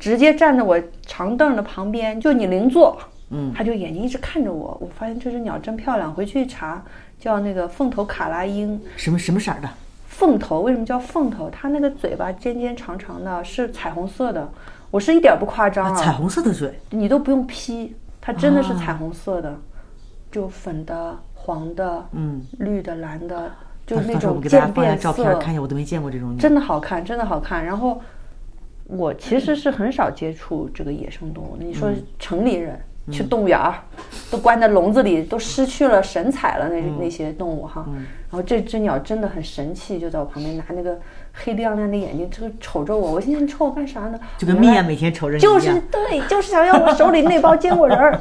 [0.00, 2.98] 直接站在我长凳的旁边，就你邻座。
[3.32, 4.78] 嗯，它就眼睛一直看着我。
[4.80, 6.82] 我发现这只鸟真漂亮，回去一查，
[7.18, 8.80] 叫那个凤头卡拉鹰。
[8.96, 9.68] 什么什么色儿的？
[10.06, 11.50] 凤头为什么叫凤头？
[11.50, 14.48] 它那个嘴巴尖尖长长的，是彩虹色的。
[14.90, 19.58] 我是一点不夸张啊，彩虹色的嘴，你都不用 P，它真的是彩虹色的，
[20.30, 23.50] 就粉的、黄的、嗯，绿的、蓝的，
[23.86, 25.02] 就到那种时候我们给大家渐变色。
[25.02, 26.38] 照片看一下，我都没见过这种鸟。
[26.38, 27.64] 真的好看，真的好看。
[27.64, 27.98] 然后
[28.86, 31.64] 我其实是很少接触这个野生动物的。
[31.64, 32.78] 你说城里人
[33.10, 33.74] 去动物园儿，
[34.30, 37.84] 都关在笼子里，都失去了神采了那那些动物哈。
[38.30, 40.98] 然后这只鸟真的很神气，就在我旁边拿那个
[41.32, 43.12] 黑亮亮的眼睛，这个瞅着我。
[43.12, 44.18] 我心想你瞅我干啥呢？
[44.38, 45.38] 就跟蜜娅每天瞅着。
[45.38, 48.20] 就是对，就是想要我手里那包坚果仁儿。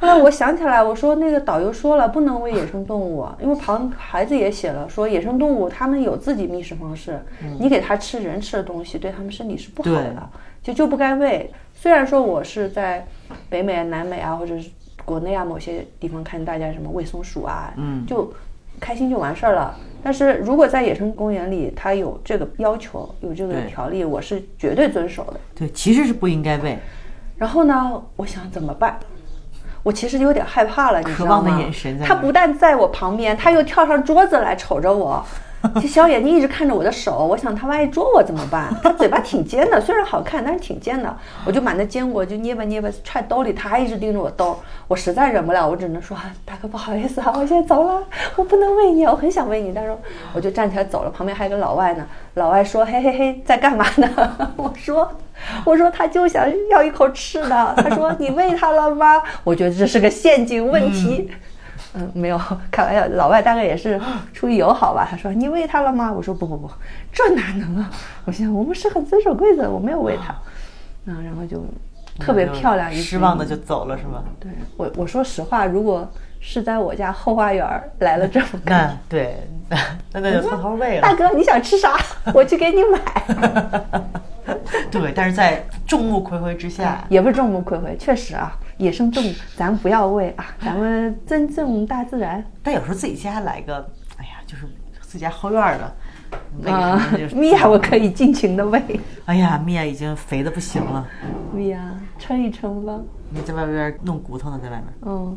[0.00, 7.20] 后来我想起来，我说那个导游说了，不能喂野生动物，因为旁孩子也写了，说野生动物它们有自己觅食方式，
[7.58, 10.28] 你给它吃人吃的东西，对它们身体是不好的，
[10.62, 11.50] 就就不该喂。
[11.80, 13.06] 虽然说我是在
[13.48, 14.68] 北美、南美啊，或者是
[15.04, 18.32] 国内啊某些地方看大家什么喂松鼠啊，嗯就
[18.80, 19.76] 开心就完事儿了。
[20.02, 25.38] 但是如果在野生公园里，它有这个要求，有这个条例，我是绝对遵守的。
[25.54, 26.76] 对，其实是不应该喂。
[27.36, 28.98] 然后呢，我想怎么办？
[29.84, 31.48] 我其实有点害怕了，你知道吗？
[31.50, 35.24] 望的眼神在他不但在我旁边，他又跳上桌子来瞅着我，
[35.82, 37.26] 这小眼睛一直看着我的手。
[37.26, 38.72] 我想他万一捉我怎么办？
[38.82, 41.16] 他嘴巴挺尖的，虽然好看，但是挺尖的。
[41.44, 44.58] 我就把那坚果就捏吧捏吧揣兜里，他还一直盯着我兜。
[44.86, 48.02] 我实在忍不了，我只能说大哥不好意思啊，我现在走了，
[48.36, 49.72] 我不能喂你，我很想喂你。
[49.74, 49.96] 但是
[50.32, 52.06] 我就站起来走了，旁边还有个老外呢。
[52.34, 54.08] 老外说嘿嘿嘿，在干嘛呢？
[54.56, 55.10] 我说。
[55.64, 59.22] 我说他就想要一口吃的，他说你喂他了吗？
[59.44, 61.30] 我觉得这是个陷阱问题。
[62.14, 64.00] 没有开玩笑，老外大概也是
[64.32, 65.06] 出于友好吧。
[65.10, 66.12] 他说你喂他了吗？
[66.12, 66.70] 我说不不不，
[67.12, 67.90] 这哪能啊？
[68.24, 70.34] 我想我们是很遵守规则，我没有喂他。
[71.06, 71.64] 嗯，然后就
[72.18, 74.22] 特别漂亮一只失望的就走了是吧？
[74.38, 76.06] 对我我说实话，如果
[76.40, 77.66] 是在我家后花园
[78.00, 79.36] 来了这么个，那对，
[80.12, 81.02] 那那就偷偷喂了。
[81.02, 81.96] 大哥你想吃啥？
[82.34, 84.02] 我去给你买。
[84.90, 93.76] 对，但是在众目睽睽之下，也不是众目睽睽，确实啊，野生动物咱不要喂啊，咱们尊重大自然但有时候自己家来个，
[94.16, 94.62] 哎呀，就是
[95.02, 95.96] 自家后院儿的，
[96.62, 97.10] 喂啊。
[97.34, 98.80] 米娅我可以尽情的喂，
[99.24, 101.06] 哎呀，米娅已经肥的不行了，
[101.52, 103.00] 米娅称一称吧，
[103.30, 104.86] 你在外边弄骨头呢，在外面。
[105.02, 105.36] 嗯。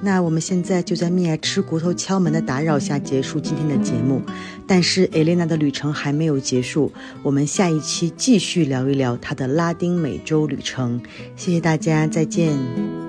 [0.00, 4.22] 那我们现在就在米娅吃骨头敲门的打扰下结束今天的节目，
[4.68, 6.92] 但是 Elena 的旅程还没有结束，
[7.22, 11.00] 我们下一期继续聊一聊她的拉丁美洲旅程。
[11.34, 13.07] 谢谢大家，再见。